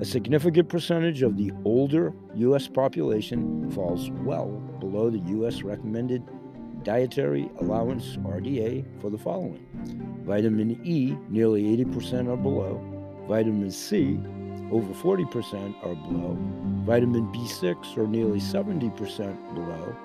A 0.01 0.05
significant 0.05 0.69
percentage 0.69 1.21
of 1.21 1.37
the 1.37 1.51
older 1.65 2.15
U.S. 2.33 2.67
population 2.67 3.69
falls 3.69 4.09
well 4.23 4.47
below 4.79 5.11
the 5.11 5.19
U.S. 5.33 5.61
recommended 5.61 6.23
dietary 6.81 7.47
allowance 7.59 8.17
RDA 8.17 8.83
for 8.99 9.11
the 9.11 9.19
following 9.19 9.67
vitamin 10.25 10.81
E, 10.83 11.15
nearly 11.29 11.77
80% 11.77 12.27
or 12.27 12.37
below, 12.37 12.81
vitamin 13.27 13.69
C, 13.69 14.19
over 14.71 14.93
40% 14.93 15.75
or 15.83 15.95
below, 15.95 16.37
vitamin 16.85 17.31
B6 17.33 17.97
or 17.97 18.07
nearly 18.07 18.39
70% 18.39 19.53
below, 19.53 19.95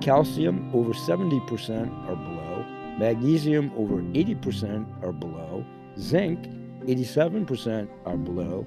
calcium 0.00 0.70
over 0.74 0.92
70% 0.92 2.08
or 2.08 2.16
below, 2.16 2.64
magnesium 2.98 3.72
over 3.76 3.96
80% 3.96 4.86
or 5.02 5.12
below, 5.12 5.64
zinc 5.98 6.46
87% 6.86 7.88
or 8.04 8.16
below, 8.16 8.64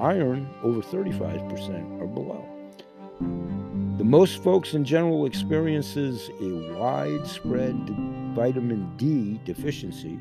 iron 0.00 0.48
over 0.62 0.80
35% 0.80 2.00
or 2.00 2.06
below. 2.06 2.44
The 3.98 4.04
most 4.04 4.42
folks 4.42 4.72
in 4.72 4.84
general 4.84 5.26
experiences 5.26 6.30
a 6.40 6.74
widespread 6.74 7.76
vitamin 8.34 8.90
D 8.96 9.38
deficiency, 9.44 10.18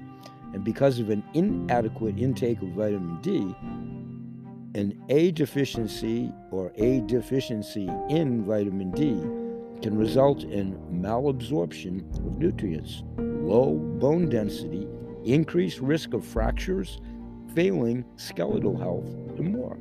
and 0.54 0.64
because 0.64 1.00
of 1.00 1.10
an 1.10 1.24
inadequate 1.34 2.20
intake 2.20 2.62
of 2.62 2.70
vitamin 2.70 3.22
D, 3.22 3.56
an 4.76 5.02
A 5.10 5.32
deficiency 5.32 6.32
or 6.52 6.72
A 6.76 7.02
deficiency 7.02 7.90
in 8.10 8.44
vitamin 8.46 8.92
D 8.92 9.14
can 9.82 9.98
result 9.98 10.44
in 10.44 10.78
malabsorption 10.92 12.02
of 12.18 12.38
nutrients, 12.38 13.04
low 13.18 13.76
bone 14.00 14.30
density, 14.30 14.88
increased 15.24 15.80
risk 15.80 16.14
of 16.14 16.26
fractures, 16.26 17.00
failing 17.56 18.06
skeletal 18.16 18.78
health, 18.78 19.06
and 19.38 19.54
more. 19.54 19.78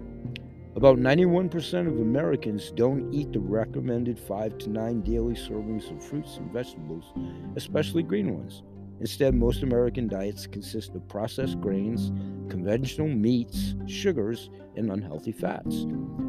About 0.77 0.99
91% 0.99 1.89
of 1.89 1.99
Americans 1.99 2.71
don't 2.71 3.13
eat 3.13 3.33
the 3.33 3.41
recommended 3.41 4.19
5 4.19 4.59
to 4.59 4.71
9 4.71 5.01
daily 5.03 5.35
servings 5.35 5.91
of 5.91 6.03
fruits 6.03 6.37
and 6.37 6.53
vegetables, 6.53 7.13
especially 7.57 8.03
green 8.03 8.35
ones. 8.35 8.63
Instead, 9.01 9.35
most 9.35 9.63
American 9.63 10.09
diets 10.09 10.47
consist 10.47 10.95
of 10.95 11.07
processed 11.09 11.61
grains, 11.61 12.11
conventional 12.51 13.09
meats, 13.09 13.75
sugars, 13.87 14.51
and 14.77 14.91
unhealthy 14.91 15.33
fats, 15.33 15.87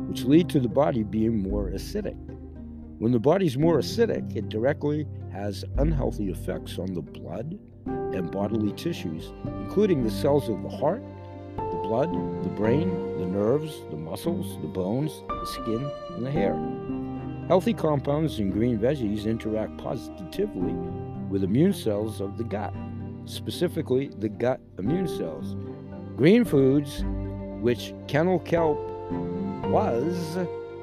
which 0.08 0.24
lead 0.24 0.48
to 0.50 0.60
the 0.60 0.70
body 0.70 1.04
being 1.04 1.42
more 1.42 1.70
acidic. 1.72 2.18
When 3.00 3.12
the 3.12 3.20
body's 3.20 3.58
more 3.58 3.80
acidic, 3.80 4.36
it 4.36 4.50
directly 4.50 5.08
has 5.32 5.64
unhealthy 5.78 6.30
effects 6.30 6.78
on 6.78 6.94
the 6.94 7.02
blood 7.02 7.58
and 7.86 8.30
bodily 8.32 8.74
tissues, 8.74 9.32
including 9.46 10.04
the 10.04 10.12
cells 10.12 10.50
of 10.50 10.62
the 10.62 10.70
heart, 10.70 11.02
the 11.56 11.80
blood, 11.84 12.12
the 12.44 12.50
brain, 12.50 12.90
the 13.18 13.26
nerves, 13.26 13.82
the 13.90 13.98
muscles, 13.98 14.60
the 14.62 14.68
bones, 14.68 15.24
the 15.28 15.46
skin, 15.46 15.90
and 16.10 16.26
the 16.26 16.32
hair. 16.32 16.56
Healthy 17.48 17.74
compounds 17.74 18.40
in 18.40 18.52
green 18.52 18.78
veggies 18.78 19.26
interact 19.26 19.76
positively 19.78 20.76
with 21.30 21.44
immune 21.44 21.74
cells 21.74 22.20
of 22.20 22.38
the 22.38 22.44
gut, 22.44 22.74
specifically 23.26 24.10
the 24.20 24.30
gut 24.30 24.60
immune 24.78 25.08
cells. 25.08 25.56
Green 26.18 26.44
foods, 26.44 27.04
which 27.62 27.94
kennel 28.08 28.39
kelp 28.39 28.78
was 29.70 30.36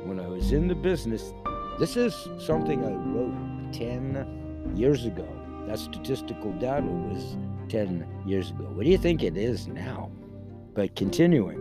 when 0.04 0.20
I 0.20 0.28
was 0.28 0.52
in 0.52 0.68
the 0.68 0.74
business, 0.74 1.35
this 1.78 1.96
is 1.96 2.14
something 2.38 2.85
I 2.85 2.92
wrote 2.92 3.72
10 3.72 4.72
years 4.76 5.04
ago. 5.04 5.28
That 5.66 5.78
statistical 5.78 6.52
data 6.52 6.87
was 6.87 7.37
10 7.68 8.06
years 8.24 8.50
ago. 8.50 8.64
What 8.64 8.85
do 8.85 8.90
you 8.90 8.98
think 8.98 9.22
it 9.22 9.37
is 9.37 9.66
now? 9.66 10.11
But 10.74 10.94
continuing, 10.94 11.61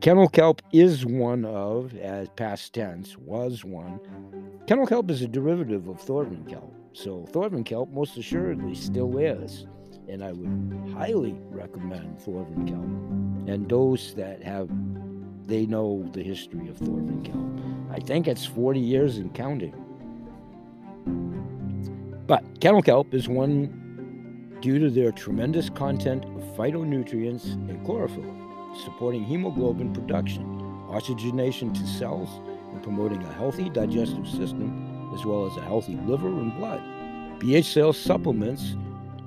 kennel 0.00 0.28
kelp 0.28 0.62
is 0.72 1.06
one 1.06 1.44
of, 1.44 1.94
as 1.96 2.28
past 2.30 2.74
tense, 2.74 3.16
was 3.16 3.64
one. 3.64 4.00
Kennel 4.66 4.86
kelp 4.86 5.10
is 5.10 5.22
a 5.22 5.28
derivative 5.28 5.88
of 5.88 6.00
Thorvin 6.00 6.48
kelp. 6.48 6.74
So 6.94 7.26
Thorvin 7.32 7.64
kelp 7.64 7.90
most 7.90 8.16
assuredly 8.16 8.76
still 8.76 9.18
is. 9.18 9.66
And 10.08 10.22
I 10.22 10.32
would 10.32 10.94
highly 10.94 11.34
recommend 11.50 12.18
Thorvin 12.18 12.68
kelp. 12.68 13.48
And 13.48 13.68
those 13.68 14.14
that 14.14 14.42
have 14.42 14.68
they 15.46 15.66
know 15.66 16.08
the 16.12 16.22
history 16.22 16.68
of 16.68 16.78
Thorvin 16.78 17.24
kelp. 17.24 17.44
I 17.90 17.98
think 17.98 18.28
it's 18.28 18.46
40 18.46 18.78
years 18.78 19.18
and 19.18 19.34
counting. 19.34 19.74
But 22.28 22.44
kennel 22.60 22.80
kelp 22.80 23.12
is 23.12 23.28
one 23.28 24.56
due 24.60 24.78
to 24.78 24.88
their 24.88 25.10
tremendous 25.10 25.68
content 25.68 26.24
of 26.24 26.56
phytonutrients 26.56 27.54
and 27.68 27.84
chlorophyll, 27.84 28.34
supporting 28.84 29.24
hemoglobin 29.24 29.92
production, 29.92 30.44
oxygenation 30.88 31.74
to 31.74 31.86
cells, 31.86 32.30
and 32.72 32.82
promoting 32.82 33.22
a 33.22 33.32
healthy 33.32 33.68
digestive 33.68 34.26
system, 34.28 34.83
as 35.12 35.24
well 35.24 35.46
as 35.46 35.56
a 35.56 35.62
healthy 35.62 35.96
liver 36.06 36.28
and 36.28 36.56
blood. 36.56 36.80
BH 37.40 37.64
sales 37.64 37.98
supplements 37.98 38.76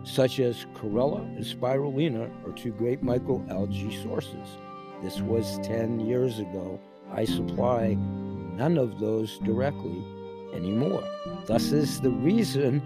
such 0.04 0.40
as 0.40 0.66
chlorella 0.74 1.20
and 1.36 1.44
spirulina 1.44 2.30
are 2.46 2.54
two 2.54 2.72
great 2.72 3.04
microalgae 3.04 4.04
sources. 4.04 4.58
This 5.04 5.20
was 5.22 5.60
10 5.64 6.00
years 6.00 6.40
ago. 6.40 6.80
I 7.12 7.26
supply 7.26 7.96
none 7.96 8.78
of 8.78 9.00
those 9.00 9.38
directly 9.40 10.04
anymore. 10.54 11.04
Thus 11.46 11.72
is 11.72 12.00
the 12.00 12.10
reason 12.10 12.82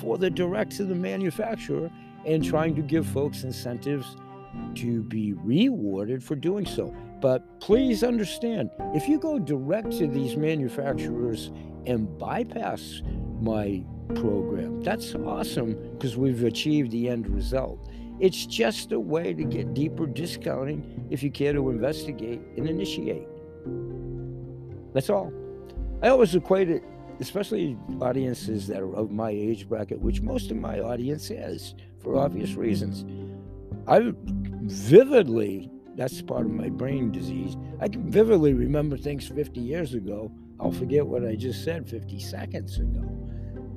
for 0.00 0.16
the 0.16 0.30
direct 0.30 0.76
to 0.76 0.84
the 0.84 0.94
manufacturer 0.94 1.90
and 2.24 2.44
trying 2.44 2.74
to 2.76 2.82
give 2.82 3.06
folks 3.06 3.44
incentives 3.44 4.16
to 4.76 5.02
be 5.02 5.32
rewarded 5.32 6.22
for 6.22 6.34
doing 6.34 6.66
so. 6.66 6.94
But 7.20 7.60
please 7.60 8.02
understand 8.02 8.70
if 8.94 9.08
you 9.08 9.18
go 9.18 9.38
direct 9.38 9.92
to 9.98 10.06
these 10.06 10.36
manufacturers 10.36 11.50
and 11.86 12.18
bypass 12.18 13.02
my 13.40 13.84
program, 14.14 14.82
that's 14.82 15.14
awesome 15.14 15.74
because 15.92 16.16
we've 16.16 16.44
achieved 16.44 16.90
the 16.90 17.08
end 17.08 17.28
result. 17.28 17.88
It's 18.18 18.44
just 18.46 18.92
a 18.92 19.00
way 19.00 19.32
to 19.32 19.44
get 19.44 19.72
deeper 19.72 20.06
discounting 20.06 21.06
if 21.10 21.22
you 21.22 21.30
care 21.30 21.52
to 21.52 21.70
investigate 21.70 22.40
and 22.56 22.68
initiate. 22.68 23.26
That's 24.92 25.08
all. 25.08 25.32
I 26.02 26.08
always 26.08 26.34
equate 26.34 26.70
it 26.70 26.82
especially 27.20 27.76
audiences 28.00 28.66
that 28.66 28.80
are 28.80 28.94
of 28.96 29.10
my 29.10 29.30
age 29.30 29.68
bracket, 29.68 30.00
which 30.00 30.22
most 30.22 30.50
of 30.50 30.56
my 30.56 30.80
audience 30.80 31.30
is 31.30 31.74
for 32.02 32.16
obvious 32.16 32.54
reasons. 32.54 33.04
I 33.86 34.12
vividly, 34.62 35.70
that's 35.96 36.22
part 36.22 36.46
of 36.46 36.52
my 36.52 36.70
brain 36.70 37.12
disease, 37.12 37.56
I 37.78 37.88
can 37.88 38.10
vividly 38.10 38.54
remember 38.54 38.96
things 38.96 39.28
50 39.28 39.60
years 39.60 39.94
ago. 39.94 40.32
I'll 40.60 40.72
forget 40.72 41.06
what 41.06 41.24
I 41.26 41.36
just 41.36 41.64
said 41.64 41.88
50 41.88 42.20
seconds 42.20 42.78
ago. 42.78 43.00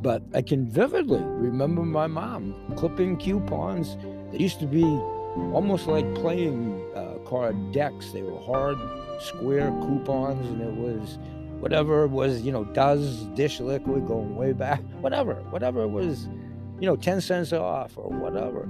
But 0.02 0.22
I 0.34 0.42
can 0.42 0.70
vividly 0.70 1.24
remember 1.24 1.84
my 1.84 2.08
mom 2.08 2.76
clipping 2.76 3.18
coupons. 3.18 3.96
They 4.32 4.40
used 4.40 4.60
to 4.60 4.66
be 4.66 4.84
almost 4.84 5.88
like 5.88 6.14
playing 6.16 6.82
uh, 6.94 7.20
card 7.26 7.72
decks. 7.72 8.12
They 8.12 8.22
were 8.22 8.40
hard, 8.42 8.78
square 9.22 9.70
coupons, 9.82 10.46
and 10.50 10.62
it 10.62 10.74
was 10.74 11.18
whatever 11.62 12.06
was, 12.08 12.42
you 12.42 12.52
know, 12.52 12.66
does 12.66 13.24
dish 13.36 13.62
liquid 13.62 14.06
going 14.06 14.36
way 14.36 14.52
back, 14.52 14.82
whatever, 15.00 15.36
whatever 15.52 15.88
was, 15.88 16.28
you 16.82 16.86
know, 16.86 16.98
10 16.98 17.22
cents 17.22 17.54
off 17.54 17.98
or 17.98 18.10
whatever. 18.10 18.68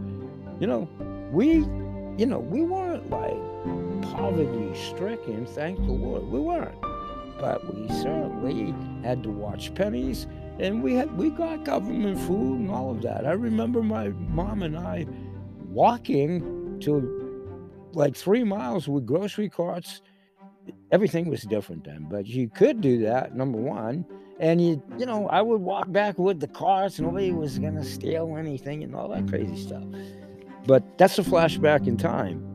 You 0.60 0.68
know, 0.68 0.88
we, 1.32 1.54
you 2.20 2.28
know, 2.28 2.38
we 2.38 2.62
weren't 2.62 3.10
like 3.10 4.14
poverty 4.14 4.72
stricken, 4.76 5.48
thank 5.48 5.80
the 5.80 5.92
Lord. 5.92 6.26
We 6.26 6.40
weren't. 6.40 6.78
But 7.44 7.76
we 7.76 7.90
certainly 7.90 8.74
had 9.04 9.22
to 9.24 9.30
watch 9.30 9.76
pennies 9.76 10.28
and 10.60 10.82
we 10.82 10.94
had 10.94 11.18
we 11.18 11.30
got 11.30 11.66
government 11.66 12.18
food 12.22 12.62
and 12.62 12.72
all 12.72 12.90
of 12.90 13.02
that. 13.02 13.28
I 13.28 13.34
remember 13.34 13.84
my 13.84 14.08
mom 14.10 14.62
and 14.62 14.78
I 14.78 15.06
walking 15.68 16.80
to 16.84 17.90
like 17.92 18.16
three 18.16 18.46
miles 18.46 18.88
with 18.88 19.06
grocery 19.06 19.50
carts 19.50 20.02
everything 20.94 21.30
was 21.30 21.42
different 21.42 21.84
then, 21.84 22.08
but 22.10 22.26
you 22.28 22.48
could 22.48 22.80
do 22.80 23.02
that, 23.02 23.36
number 23.36 23.58
one. 23.58 24.06
And 24.40 24.62
you, 24.66 24.82
you 24.98 25.06
know, 25.06 25.28
I 25.28 25.42
would 25.42 25.60
walk 25.60 25.92
back 25.92 26.18
with 26.18 26.40
the 26.40 26.48
carts, 26.48 26.98
nobody 26.98 27.34
was 27.34 27.60
gonna 27.60 27.84
steal 27.84 28.38
anything 28.38 28.86
and 28.86 28.96
all 28.96 29.10
that 29.10 29.28
crazy 29.28 29.58
stuff. 29.58 29.84
But 30.66 30.98
that's 30.98 31.20
a 31.20 31.24
flashback 31.24 31.88
in 31.88 31.98
time. 31.98 32.53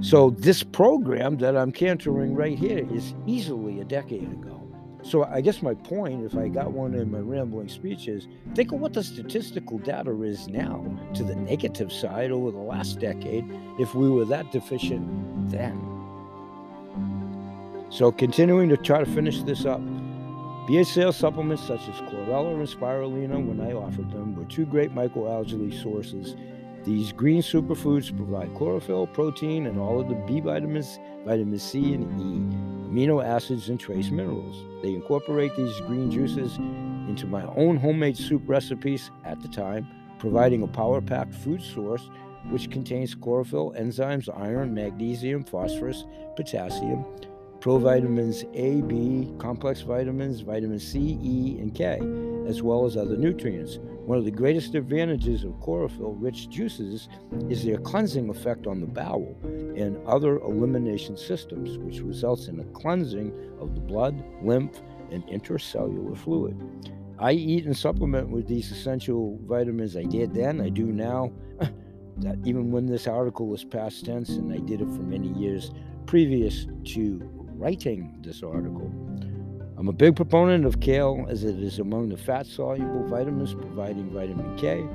So 0.00 0.30
this 0.30 0.62
program 0.62 1.36
that 1.38 1.56
I'm 1.56 1.72
cantering 1.72 2.34
right 2.34 2.56
here 2.56 2.86
is 2.92 3.14
easily 3.26 3.80
a 3.80 3.84
decade 3.84 4.32
ago. 4.32 4.60
So 5.02 5.24
I 5.24 5.40
guess 5.40 5.62
my 5.62 5.74
point, 5.74 6.24
if 6.24 6.36
I 6.36 6.48
got 6.48 6.72
one 6.72 6.94
in 6.94 7.10
my 7.10 7.18
rambling 7.18 7.68
speech, 7.68 8.06
is 8.06 8.28
think 8.54 8.72
of 8.72 8.80
what 8.80 8.92
the 8.92 9.02
statistical 9.02 9.78
data 9.78 10.22
is 10.22 10.48
now 10.48 10.84
to 11.14 11.24
the 11.24 11.34
negative 11.34 11.92
side 11.92 12.30
over 12.30 12.50
the 12.50 12.58
last 12.58 12.98
decade 12.98 13.44
if 13.78 13.94
we 13.94 14.10
were 14.10 14.24
that 14.26 14.52
deficient 14.52 15.50
then. 15.50 15.78
So, 17.90 18.12
continuing 18.12 18.68
to 18.68 18.76
try 18.76 19.02
to 19.02 19.10
finish 19.10 19.42
this 19.42 19.64
up, 19.64 19.80
BH 20.68 20.86
sales 20.86 21.16
supplements 21.16 21.66
such 21.66 21.80
as 21.88 21.96
chlorella 22.02 22.54
and 22.54 22.68
spirulina, 22.68 23.44
when 23.44 23.60
I 23.60 23.72
offered 23.72 24.12
them, 24.12 24.36
were 24.36 24.44
two 24.44 24.66
great 24.66 24.94
microalgae 24.94 25.82
sources. 25.82 26.36
These 26.84 27.12
green 27.12 27.42
superfoods 27.42 28.16
provide 28.16 28.54
chlorophyll, 28.54 29.06
protein, 29.08 29.66
and 29.66 29.78
all 29.78 30.00
of 30.00 30.08
the 30.08 30.14
B 30.26 30.40
vitamins, 30.40 30.98
vitamin 31.26 31.58
C 31.58 31.92
and 31.92 32.04
E, 32.20 32.90
amino 32.90 33.22
acids, 33.22 33.68
and 33.68 33.78
trace 33.78 34.10
minerals. 34.10 34.64
They 34.82 34.94
incorporate 34.94 35.54
these 35.56 35.78
green 35.82 36.10
juices 36.10 36.56
into 37.08 37.26
my 37.26 37.44
own 37.54 37.76
homemade 37.76 38.16
soup 38.16 38.42
recipes 38.46 39.10
at 39.24 39.42
the 39.42 39.48
time, 39.48 39.86
providing 40.18 40.62
a 40.62 40.66
power 40.66 41.02
packed 41.02 41.34
food 41.34 41.62
source 41.62 42.08
which 42.48 42.70
contains 42.70 43.14
chlorophyll, 43.14 43.74
enzymes, 43.78 44.28
iron, 44.34 44.72
magnesium, 44.72 45.44
phosphorus, 45.44 46.06
potassium, 46.36 47.04
provitamins 47.60 48.44
A, 48.54 48.80
B, 48.80 49.30
complex 49.38 49.82
vitamins, 49.82 50.40
vitamin 50.40 50.80
C, 50.80 51.18
E, 51.22 51.58
and 51.60 51.74
K, 51.74 52.00
as 52.48 52.62
well 52.62 52.86
as 52.86 52.96
other 52.96 53.18
nutrients. 53.18 53.78
One 54.10 54.18
of 54.18 54.24
the 54.24 54.32
greatest 54.32 54.74
advantages 54.74 55.44
of 55.44 55.60
chlorophyll 55.60 56.14
rich 56.14 56.48
juices 56.48 57.08
is 57.48 57.64
their 57.64 57.78
cleansing 57.78 58.28
effect 58.28 58.66
on 58.66 58.80
the 58.80 58.86
bowel 58.88 59.38
and 59.44 60.04
other 60.04 60.40
elimination 60.40 61.16
systems, 61.16 61.78
which 61.78 62.00
results 62.00 62.48
in 62.48 62.58
a 62.58 62.64
cleansing 62.64 63.32
of 63.60 63.76
the 63.76 63.80
blood, 63.80 64.20
lymph, 64.42 64.82
and 65.12 65.24
intercellular 65.28 66.18
fluid. 66.18 66.60
I 67.20 67.34
eat 67.34 67.66
and 67.66 67.76
supplement 67.76 68.30
with 68.30 68.48
these 68.48 68.72
essential 68.72 69.38
vitamins. 69.44 69.96
I 69.96 70.02
did 70.02 70.34
then, 70.34 70.60
I 70.60 70.70
do 70.70 70.86
now. 70.86 71.30
even 72.44 72.72
when 72.72 72.86
this 72.86 73.06
article 73.06 73.54
is 73.54 73.62
past 73.62 74.06
tense, 74.06 74.30
and 74.30 74.52
I 74.52 74.58
did 74.58 74.80
it 74.80 74.88
for 74.88 75.02
many 75.02 75.28
years 75.38 75.70
previous 76.06 76.66
to 76.94 77.20
writing 77.54 78.18
this 78.22 78.42
article. 78.42 78.90
I'm 79.80 79.88
a 79.88 79.94
big 79.94 80.14
proponent 80.14 80.66
of 80.66 80.80
kale 80.80 81.24
as 81.30 81.42
it 81.42 81.58
is 81.58 81.78
among 81.78 82.10
the 82.10 82.16
fat 82.18 82.44
soluble 82.44 83.08
vitamins 83.08 83.54
providing 83.54 84.10
vitamin 84.10 84.54
K. 84.58 84.86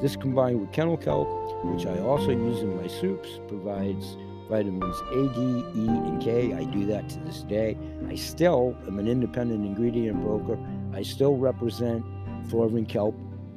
This 0.00 0.16
combined 0.16 0.62
with 0.62 0.72
kennel 0.72 0.96
kelp, 0.96 1.28
which 1.62 1.84
I 1.84 1.98
also 1.98 2.30
use 2.30 2.62
in 2.62 2.74
my 2.74 2.86
soups, 2.86 3.38
provides 3.48 4.16
vitamins 4.48 4.96
A, 5.12 5.28
D, 5.34 5.80
E, 5.82 5.88
and 5.88 6.22
K. 6.22 6.54
I 6.54 6.64
do 6.64 6.86
that 6.86 7.06
to 7.10 7.18
this 7.18 7.42
day. 7.42 7.76
I 8.08 8.14
still 8.14 8.74
am 8.86 8.98
an 8.98 9.08
independent 9.08 9.66
ingredient 9.66 10.22
broker. 10.22 10.58
I 10.94 11.02
still 11.02 11.36
represent 11.36 12.02
Thorvin 12.48 12.88
kelp 12.88 13.14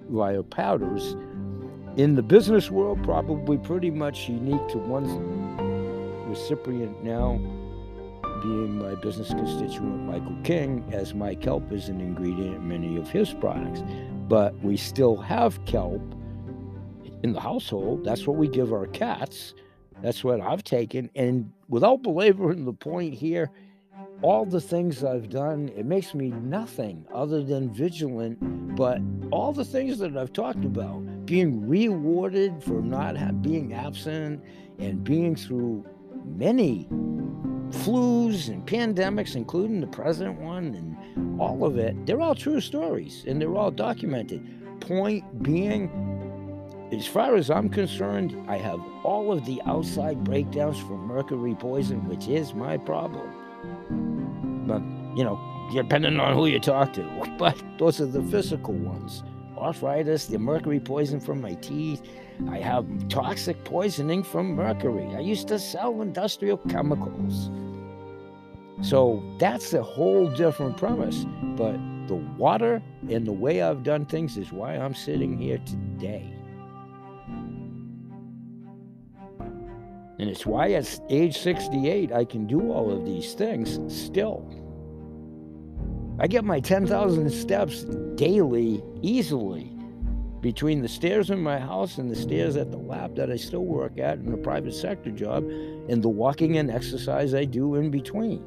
via 0.10 0.43
powders. 0.43 1.15
In 1.96 2.15
the 2.15 2.24
business 2.24 2.69
world, 2.69 3.02
probably 3.04 3.58
pretty 3.58 3.89
much 3.89 4.28
unique 4.28 4.67
to 4.67 4.80
one 4.80 5.08
recipient 6.28 7.02
now 7.06 7.39
being 8.43 8.77
my 8.77 8.93
business 8.95 9.29
constituent 9.29 10.06
Michael 10.06 10.36
King, 10.43 10.84
as 10.91 11.13
my 11.13 11.34
kelp 11.34 11.71
is 11.71 11.89
an 11.89 12.01
ingredient 12.01 12.58
in 12.58 12.67
many 12.67 12.97
of 12.97 13.10
his 13.10 13.34
products. 13.34 13.82
But 14.27 14.53
we 14.60 14.77
still 14.77 15.15
have 15.17 15.63
kelp 15.65 16.01
in 17.23 17.34
the 17.34 17.39
household. 17.39 18.03
That's 18.03 18.28
what 18.28 18.36
we 18.36 18.47
give 18.47 18.74
our 18.74 18.86
cats. 18.88 19.53
That's 20.01 20.24
what 20.24 20.41
I've 20.41 20.63
taken. 20.63 21.09
And 21.15 21.51
without 21.70 22.03
belaboring 22.03 22.65
the 22.65 22.74
point 22.74 23.13
here, 23.13 23.49
all 24.22 24.45
the 24.45 24.61
things 24.61 25.03
I've 25.03 25.30
done, 25.30 25.70
it 25.76 25.86
makes 25.86 26.13
me 26.13 26.30
nothing 26.30 27.05
other 27.13 27.41
than 27.41 27.74
vigilant. 27.74 28.76
But 28.76 29.01
all 29.32 29.53
the 29.53 29.65
things 29.65 29.99
that 29.99 30.18
I've 30.18 30.34
talked 30.34 30.65
about, 30.65 31.26
being 31.26 31.68
rewarded 31.68 32.61
for 32.63 32.82
not 32.82 33.41
being 33.41 33.74
absent 33.74 34.43
and 34.80 35.03
being 35.03 35.36
through 35.36 35.86
many 36.26 36.88
flus 37.69 38.49
and 38.49 38.65
pandemics, 38.65 39.36
including 39.36 39.82
the 39.82 39.88
present 39.88 40.39
one 40.39 40.76
and 40.76 41.39
all 41.41 41.65
of 41.65 41.78
it, 41.78 42.05
they're 42.05 42.21
all 42.21 42.36
true 42.36 42.61
stories 42.61 43.26
and 43.28 43.41
they're 43.41 43.55
all 43.55 43.71
documented. 43.71 44.47
Point 44.80 45.43
being, 45.43 45.89
as 46.91 47.07
far 47.07 47.36
as 47.36 47.49
I'm 47.49 47.69
concerned, 47.69 48.36
I 48.47 48.57
have 48.57 48.80
all 49.03 49.32
of 49.32 49.45
the 49.45 49.61
outside 49.65 50.24
breakdowns 50.24 50.78
from 50.80 51.07
mercury 51.07 51.55
poison, 51.55 52.07
which 52.07 52.28
is 52.28 52.53
my 52.53 52.78
problem. 52.78 53.30
But, 54.67 54.82
you 55.17 55.24
know, 55.24 55.39
depending 55.74 56.19
on 56.19 56.36
who 56.36 56.45
you 56.45 56.59
talk 56.59 56.93
to, 56.93 57.36
but 57.38 57.61
those 57.80 57.99
are 57.99 58.05
the 58.05 58.24
physical 58.24 58.74
ones 58.74 59.24
arthritis, 59.64 60.26
the 60.26 60.38
mercury 60.38 60.80
poison 60.80 61.20
from 61.20 61.41
my 61.41 61.53
teeth. 61.55 62.01
I 62.49 62.59
have 62.59 62.86
toxic 63.07 63.64
poisoning 63.64 64.24
from 64.24 64.55
mercury. 64.55 65.16
I 65.16 65.20
used 65.20 65.47
to 65.47 65.59
sell 65.59 66.01
industrial 66.01 66.57
chemicals. 66.57 67.49
So 68.82 69.24
that's 69.39 69.74
a 69.74 69.82
whole 69.82 70.30
different 70.30 70.78
premise. 70.78 71.26
But 71.55 71.78
the 72.07 72.16
water 72.38 72.82
and 73.09 73.26
the 73.26 73.32
way 73.32 73.61
I've 73.61 73.84
done 73.84 74.05
things 74.05 74.38
is 74.38 74.51
why 74.51 74.76
I'm 74.76 74.93
sitting 74.93 75.38
here 75.38 75.59
today. 75.59 76.34
And 80.20 80.30
it's 80.30 80.45
why 80.45 80.72
at 80.74 80.99
age 81.09 81.38
68 81.38 82.11
I 82.11 82.26
can 82.26 82.45
do 82.45 82.72
all 82.72 82.91
of 82.91 83.05
these 83.05 83.34
things 83.34 83.80
still. 83.93 84.62
I 86.20 86.28
get 86.28 86.45
my 86.45 86.59
10,000 86.59 87.30
steps 87.32 87.86
daily 88.16 88.84
easily 89.01 89.74
between 90.41 90.82
the 90.82 90.88
stairs 90.88 91.30
in 91.30 91.41
my 91.41 91.57
house 91.57 91.97
and 91.97 92.11
the 92.11 92.16
stairs 92.16 92.55
at 92.55 92.70
the 92.70 92.78
lab 92.78 93.16
that 93.16 93.32
I 93.32 93.38
still 93.38 93.66
work 93.66 93.97
at 93.97 94.20
in 94.20 94.32
a 94.34 94.38
private 94.38 94.76
sector 94.76 95.09
job 95.09 95.43
and 95.89 96.03
the 96.03 96.09
walking 96.09 96.57
and 96.57 96.70
exercise 96.70 97.34
I 97.34 97.45
do 97.45 97.76
in 97.76 97.89
between. 97.89 98.45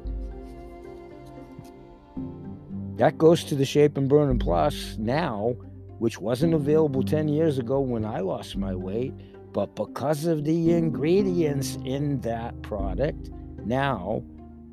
That 2.97 3.17
goes 3.17 3.43
to 3.45 3.55
the 3.55 3.65
Shape 3.65 3.97
and 3.97 4.07
Burn 4.07 4.29
and 4.29 4.39
Plus 4.39 4.95
now, 4.97 5.55
which 5.99 6.19
wasn't 6.19 6.53
available 6.53 7.03
10 7.03 7.27
years 7.27 7.57
ago 7.57 7.79
when 7.79 8.05
I 8.05 8.21
lost 8.21 8.55
my 8.55 8.73
weight, 8.73 9.13
but 9.51 9.75
because 9.75 10.25
of 10.25 10.45
the 10.45 10.71
ingredients 10.73 11.77
in 11.83 12.21
that 12.21 12.61
product, 12.61 13.29
now, 13.65 14.23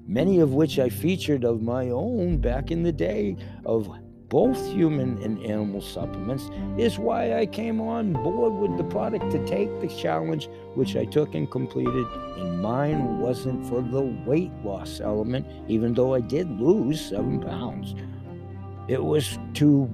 many 0.07 0.40
of 0.40 0.55
which 0.55 0.78
I 0.78 0.88
featured 0.88 1.44
of 1.44 1.62
my 1.62 1.90
own 1.90 2.38
back 2.38 2.70
in 2.70 2.82
the 2.82 2.92
day 2.92 3.36
of 3.64 3.88
both 4.28 4.66
human 4.72 5.22
and 5.22 5.38
animal 5.44 5.80
supplements 5.80 6.50
is 6.76 6.98
why 6.98 7.38
I 7.38 7.46
came 7.46 7.80
on 7.80 8.12
board 8.12 8.55
with 8.55 8.76
the 8.76 8.84
product 8.84 9.30
to 9.30 9.46
take 9.46 9.80
the 9.80 9.86
challenge, 9.86 10.48
which 10.74 10.96
I 10.96 11.05
took 11.05 11.34
and 11.34 11.48
completed. 11.48 12.07
And 12.36 12.61
mine 12.61 13.20
wasn't 13.20 13.64
for 13.66 13.80
the 13.80 14.02
weight 14.26 14.50
loss 14.64 15.00
element, 15.00 15.46
even 15.68 15.94
though 15.94 16.14
I 16.14 16.20
did 16.20 16.50
lose 16.61 17.00
seven 17.00 17.40
pounds. 17.40 17.94
It 18.88 19.05
was 19.05 19.38
to 19.55 19.92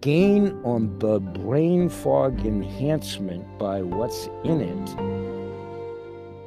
gain 0.00 0.58
on 0.64 0.98
the 0.98 1.20
brain 1.20 1.88
fog 1.88 2.46
enhancement 2.46 3.58
by 3.58 3.82
what's 3.82 4.28
in 4.42 4.60
it. 4.60 5.41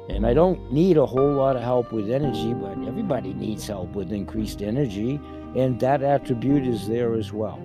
And 0.08 0.26
I 0.26 0.34
don't 0.34 0.72
need 0.72 0.96
a 0.96 1.06
whole 1.06 1.32
lot 1.32 1.56
of 1.56 1.62
help 1.62 1.92
with 1.92 2.10
energy, 2.10 2.54
but 2.54 2.78
everybody 2.86 3.34
needs 3.34 3.66
help 3.66 3.92
with 3.92 4.12
increased 4.12 4.62
energy 4.62 5.20
and 5.56 5.80
that 5.80 6.02
attribute 6.02 6.66
is 6.66 6.86
there 6.86 7.14
as 7.14 7.32
well. 7.32 7.60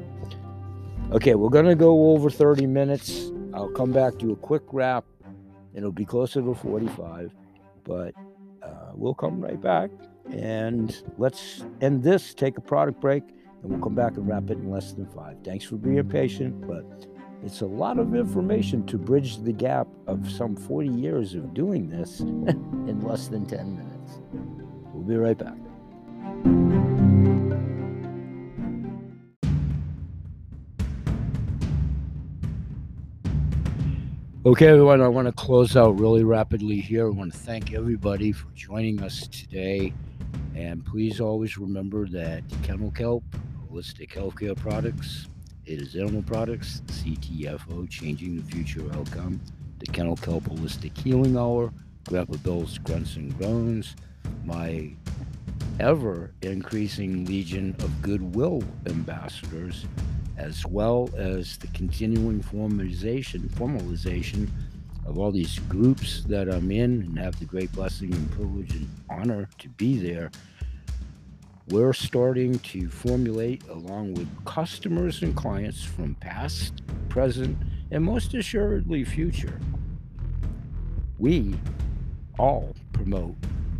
Okay, 1.11 1.35
we're 1.35 1.49
going 1.49 1.65
to 1.65 1.75
go 1.75 2.11
over 2.11 2.29
30 2.29 2.65
minutes. 2.67 3.31
I'll 3.53 3.69
come 3.69 3.91
back 3.91 4.17
to 4.19 4.31
a 4.31 4.35
quick 4.37 4.63
wrap. 4.71 5.03
It'll 5.73 5.91
be 5.91 6.05
closer 6.05 6.41
to 6.41 6.53
45, 6.53 7.33
but 7.83 8.13
uh, 8.63 8.91
we'll 8.93 9.13
come 9.13 9.41
right 9.41 9.59
back 9.59 9.91
and 10.31 11.03
let's 11.17 11.65
end 11.81 12.01
this, 12.01 12.33
take 12.33 12.57
a 12.57 12.61
product 12.61 13.01
break, 13.01 13.23
and 13.61 13.71
we'll 13.71 13.81
come 13.81 13.95
back 13.95 14.15
and 14.15 14.27
wrap 14.27 14.49
it 14.49 14.57
in 14.57 14.71
less 14.71 14.93
than 14.93 15.05
five. 15.07 15.35
Thanks 15.43 15.65
for 15.65 15.75
being 15.75 16.07
patient, 16.07 16.65
but 16.65 17.05
it's 17.43 17.61
a 17.61 17.65
lot 17.65 17.97
of 17.97 18.13
information 18.13 18.85
to 18.85 18.97
bridge 18.97 19.37
the 19.37 19.51
gap 19.51 19.87
of 20.05 20.29
some 20.29 20.55
40 20.55 20.89
years 20.89 21.33
of 21.33 21.53
doing 21.53 21.89
this 21.89 22.19
in 22.19 23.01
less 23.01 23.27
than 23.27 23.45
10 23.45 23.77
minutes. 23.77 24.19
We'll 24.93 25.03
be 25.03 25.15
right 25.15 25.37
back. 25.37 25.57
Okay, 34.43 34.67
everyone, 34.67 35.01
I 35.01 35.07
want 35.07 35.27
to 35.27 35.31
close 35.31 35.75
out 35.75 35.99
really 35.99 36.23
rapidly 36.23 36.79
here. 36.79 37.07
I 37.07 37.09
want 37.09 37.31
to 37.31 37.37
thank 37.37 37.73
everybody 37.73 38.31
for 38.31 38.47
joining 38.55 39.01
us 39.01 39.27
today. 39.27 39.93
And 40.55 40.85
please 40.85 41.19
always 41.19 41.57
remember 41.57 42.07
that 42.09 42.43
Kennel 42.61 42.91
Kelp, 42.91 43.23
Holistic 43.71 44.09
Healthcare 44.09 44.55
Products, 44.55 45.27
it 45.71 45.81
is 45.81 45.95
Animal 45.95 46.21
Products, 46.23 46.81
CTFO, 46.87 47.89
Changing 47.89 48.35
the 48.35 48.43
Future. 48.51 48.83
Outcome, 48.93 49.39
the 49.79 49.85
Kennel 49.85 50.17
Kelp 50.17 50.43
Holistic 50.43 50.97
Healing 50.97 51.37
Hour, 51.37 51.71
Grandpa 52.09 52.35
Bill's 52.37 52.77
Grunts 52.79 53.15
and 53.15 53.33
Groans, 53.37 53.95
my 54.43 54.91
ever 55.79 56.33
increasing 56.41 57.23
legion 57.23 57.73
of 57.79 58.01
goodwill 58.01 58.61
ambassadors 58.85 59.85
as 60.37 60.65
well 60.65 61.09
as 61.15 61.55
the 61.57 61.67
continuing 61.67 62.43
formalization, 62.43 63.49
formalization 63.51 64.49
of 65.05 65.17
all 65.17 65.31
these 65.31 65.59
groups 65.69 66.23
that 66.25 66.49
I'm 66.49 66.69
in 66.71 67.01
and 67.01 67.17
have 67.17 67.39
the 67.39 67.45
great 67.45 67.71
blessing 67.71 68.13
and 68.13 68.31
privilege 68.31 68.75
and 68.75 68.89
honor 69.09 69.47
to 69.59 69.69
be 69.69 69.97
there. 69.97 70.31
We're 71.71 71.93
starting 71.93 72.59
to 72.59 72.89
formulate, 72.89 73.65
along 73.69 74.15
with 74.15 74.27
customers 74.43 75.21
and 75.21 75.33
clients 75.33 75.81
from 75.81 76.15
past, 76.15 76.81
present, 77.07 77.57
and 77.91 78.03
most 78.03 78.33
assuredly 78.33 79.05
future. 79.05 79.57
We 81.17 81.55
all 82.37 82.75
promote 82.91 83.37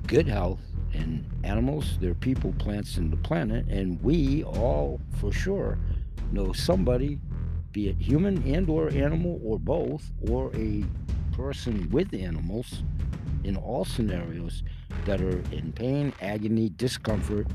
good 0.08 0.26
health 0.26 0.62
in 0.94 1.26
animals, 1.44 1.98
their 2.00 2.14
people, 2.14 2.54
plants, 2.54 2.96
and 2.96 3.12
the 3.12 3.18
planet, 3.18 3.66
and 3.68 4.02
we 4.02 4.46
all, 4.46 5.02
for 5.20 5.34
sure, 5.34 5.78
know 6.32 6.54
somebody, 6.54 7.20
be 7.74 7.90
it 7.90 7.98
human 7.98 8.42
and 8.48 8.70
or 8.70 8.90
animal 8.92 9.42
or 9.44 9.60
both, 9.60 10.10
or 10.30 10.50
a 10.56 10.86
person 11.34 11.90
with 11.90 12.14
animals 12.14 12.84
in 13.44 13.58
all 13.58 13.84
scenarios 13.84 14.64
that 15.06 15.22
are 15.22 15.40
in 15.52 15.72
pain, 15.74 16.14
agony, 16.22 16.70
discomfort, 16.70 17.48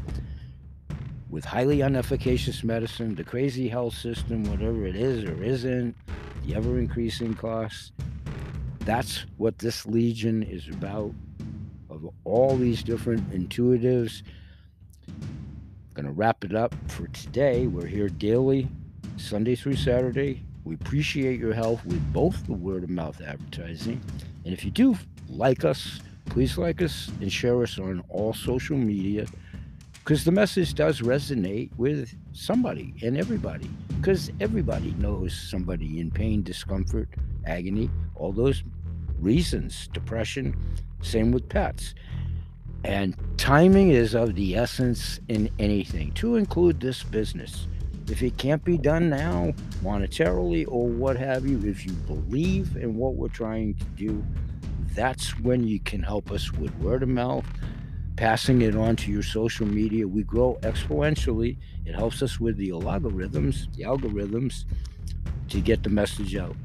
with 1.29 1.45
highly 1.45 1.83
unefficacious 1.83 2.63
medicine, 2.63 3.15
the 3.15 3.25
crazy 3.25 3.69
health 3.69 3.95
system, 3.95 4.45
whatever 4.45 4.87
it 4.87 4.97
is 4.97 5.25
or 5.25 5.43
isn't, 5.43 5.95
the 6.45 6.55
ever 6.55 6.79
increasing 6.79 7.35
costs. 7.35 7.93
That's 8.81 9.27
what 9.37 9.59
this 9.59 9.87
Legion 9.87 10.43
is 10.43 10.69
about. 10.69 11.13
Of 11.91 12.09
all 12.25 12.57
these 12.57 12.83
different 12.83 13.31
intuitives, 13.31 14.23
Going 15.97 16.05
to 16.05 16.13
wrap 16.13 16.45
it 16.45 16.55
up 16.55 16.75
for 16.89 17.07
today. 17.09 17.69
We're 17.69 17.87
here 17.87 18.11
daily, 18.11 18.69
Sunday 19.17 19.55
through 19.55 19.77
Saturday. 19.77 20.43
We 20.63 20.75
appreciate 20.75 21.41
your 21.41 21.55
help 21.55 21.83
with 21.87 22.13
both 22.13 22.45
the 22.47 22.53
word 22.53 22.85
of 22.85 22.91
mouth 22.91 23.19
advertising. 23.23 24.03
And 24.45 24.53
if 24.53 24.63
you 24.63 24.71
do 24.71 24.99
like 25.31 25.65
us, 25.65 26.01
please 26.27 26.59
like 26.59 26.83
us 26.83 27.11
and 27.21 27.33
share 27.33 27.63
us 27.63 27.79
on 27.79 28.03
all 28.09 28.35
social 28.35 28.77
media 28.77 29.27
because 29.95 30.25
the 30.25 30.33
message 30.33 30.75
does 30.75 31.01
resonate 31.01 31.71
with 31.77 32.15
somebody 32.33 32.95
and 33.03 33.17
everybody 33.17 33.69
because 33.99 34.31
everybody 34.41 34.93
knows 34.99 35.35
somebody 35.35 35.99
in 35.99 36.11
pain, 36.11 36.43
discomfort, 36.43 37.09
agony, 37.45 37.91
all 38.15 38.31
those 38.31 38.63
reasons, 39.19 39.89
depression, 39.89 40.55
same 41.03 41.33
with 41.33 41.49
pets. 41.49 41.95
And 42.85 43.17
timing 43.37 43.91
is 43.91 44.15
of 44.15 44.35
the 44.37 44.57
essence 44.57 45.19
in 45.29 45.51
anything, 45.59 46.13
to 46.13 46.37
include 46.37 46.81
this 46.81 47.03
business. 47.03 47.67
If 48.09 48.23
it 48.23 48.37
can't 48.39 48.63
be 48.63 48.79
done 48.79 49.11
now, 49.11 49.53
monetarily 49.83 50.65
or 50.69 50.87
what 50.87 51.17
have 51.17 51.45
you, 51.47 51.61
if 51.69 51.85
you 51.85 51.93
believe 51.93 52.77
in 52.77 52.95
what 52.95 53.15
we're 53.15 53.29
trying 53.29 53.75
to 53.75 53.85
do, 53.97 54.25
that's 54.97 55.39
when 55.39 55.69
you 55.69 55.79
can 55.79 56.03
help 56.03 56.33
us 56.33 56.53
with 56.53 56.75
word 56.79 57.05
of 57.05 57.09
mouth, 57.09 57.45
passing 58.17 58.63
it 58.63 58.75
on 58.75 58.97
to 58.97 59.13
your 59.13 59.23
social 59.23 59.67
media. 59.67 60.09
We 60.09 60.25
grow 60.25 60.59
exponentially. 60.63 61.59
It 61.85 61.95
helps 61.95 62.23
us 62.23 62.41
with 62.41 62.57
the 62.57 62.71
algorithms, 62.71 63.73
the 63.77 63.85
algorithms 63.85 64.65
to 65.51 65.61
get 65.61 65.85
the 65.85 65.91
message 65.91 66.35
out. 66.35 66.57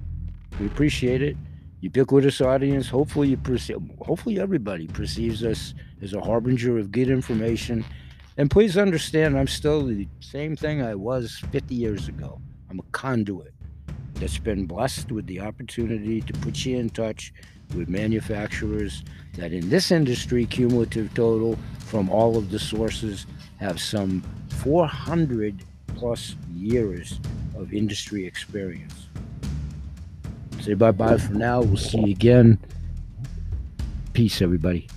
We 0.60 0.66
appreciate 0.66 1.22
it 1.22 1.38
ubiquitous 1.82 2.40
audience. 2.42 2.88
Hopefully, 2.88 3.30
you 3.30 3.38
perceive, 3.38 3.78
hopefully 4.00 4.40
everybody 4.40 4.88
perceives 4.88 5.44
us 5.44 5.74
as 6.02 6.14
a 6.14 6.22
harbinger 6.22 6.78
of 6.78 6.92
good 6.92 7.10
information. 7.10 7.84
And 8.38 8.50
please 8.50 8.78
understand, 8.78 9.38
I'm 9.38 9.48
still 9.48 9.86
the 9.86 10.08
same 10.20 10.56
thing 10.56 10.82
I 10.82 10.96
was 10.96 11.44
50 11.52 11.76
years 11.76 12.08
ago. 12.08 12.40
I'm 12.70 12.80
a 12.80 12.84
conduit 12.92 13.54
that's 14.16 14.38
been 14.38 14.66
blessed 14.66 15.12
with 15.12 15.26
the 15.28 15.42
opportunity 15.42 16.22
to 16.22 16.34
put 16.34 16.64
you 16.66 16.78
in 16.78 16.90
touch 16.90 17.34
with 17.76 17.90
manufacturers 17.90 19.04
that 19.36 19.54
in 19.54 19.70
this 19.70 19.92
industry, 19.92 20.46
cumulative 20.46 21.14
total 21.14 21.58
from 21.80 22.10
all 22.10 22.38
of 22.38 22.50
the 22.52 22.60
sources, 22.60 23.26
have 23.60 23.80
some 23.80 24.24
400 24.50 25.64
plus 25.96 26.36
years 26.54 27.20
of 27.56 27.74
industry 27.74 28.26
experience. 28.26 29.08
Say 30.62 30.74
bye 30.74 30.92
bye 30.92 31.18
for 31.18 31.34
now. 31.34 31.62
We'll 31.62 31.78
see 31.78 32.00
you 32.00 32.12
again. 32.12 32.60
Peace, 34.14 34.42
everybody. 34.42 34.88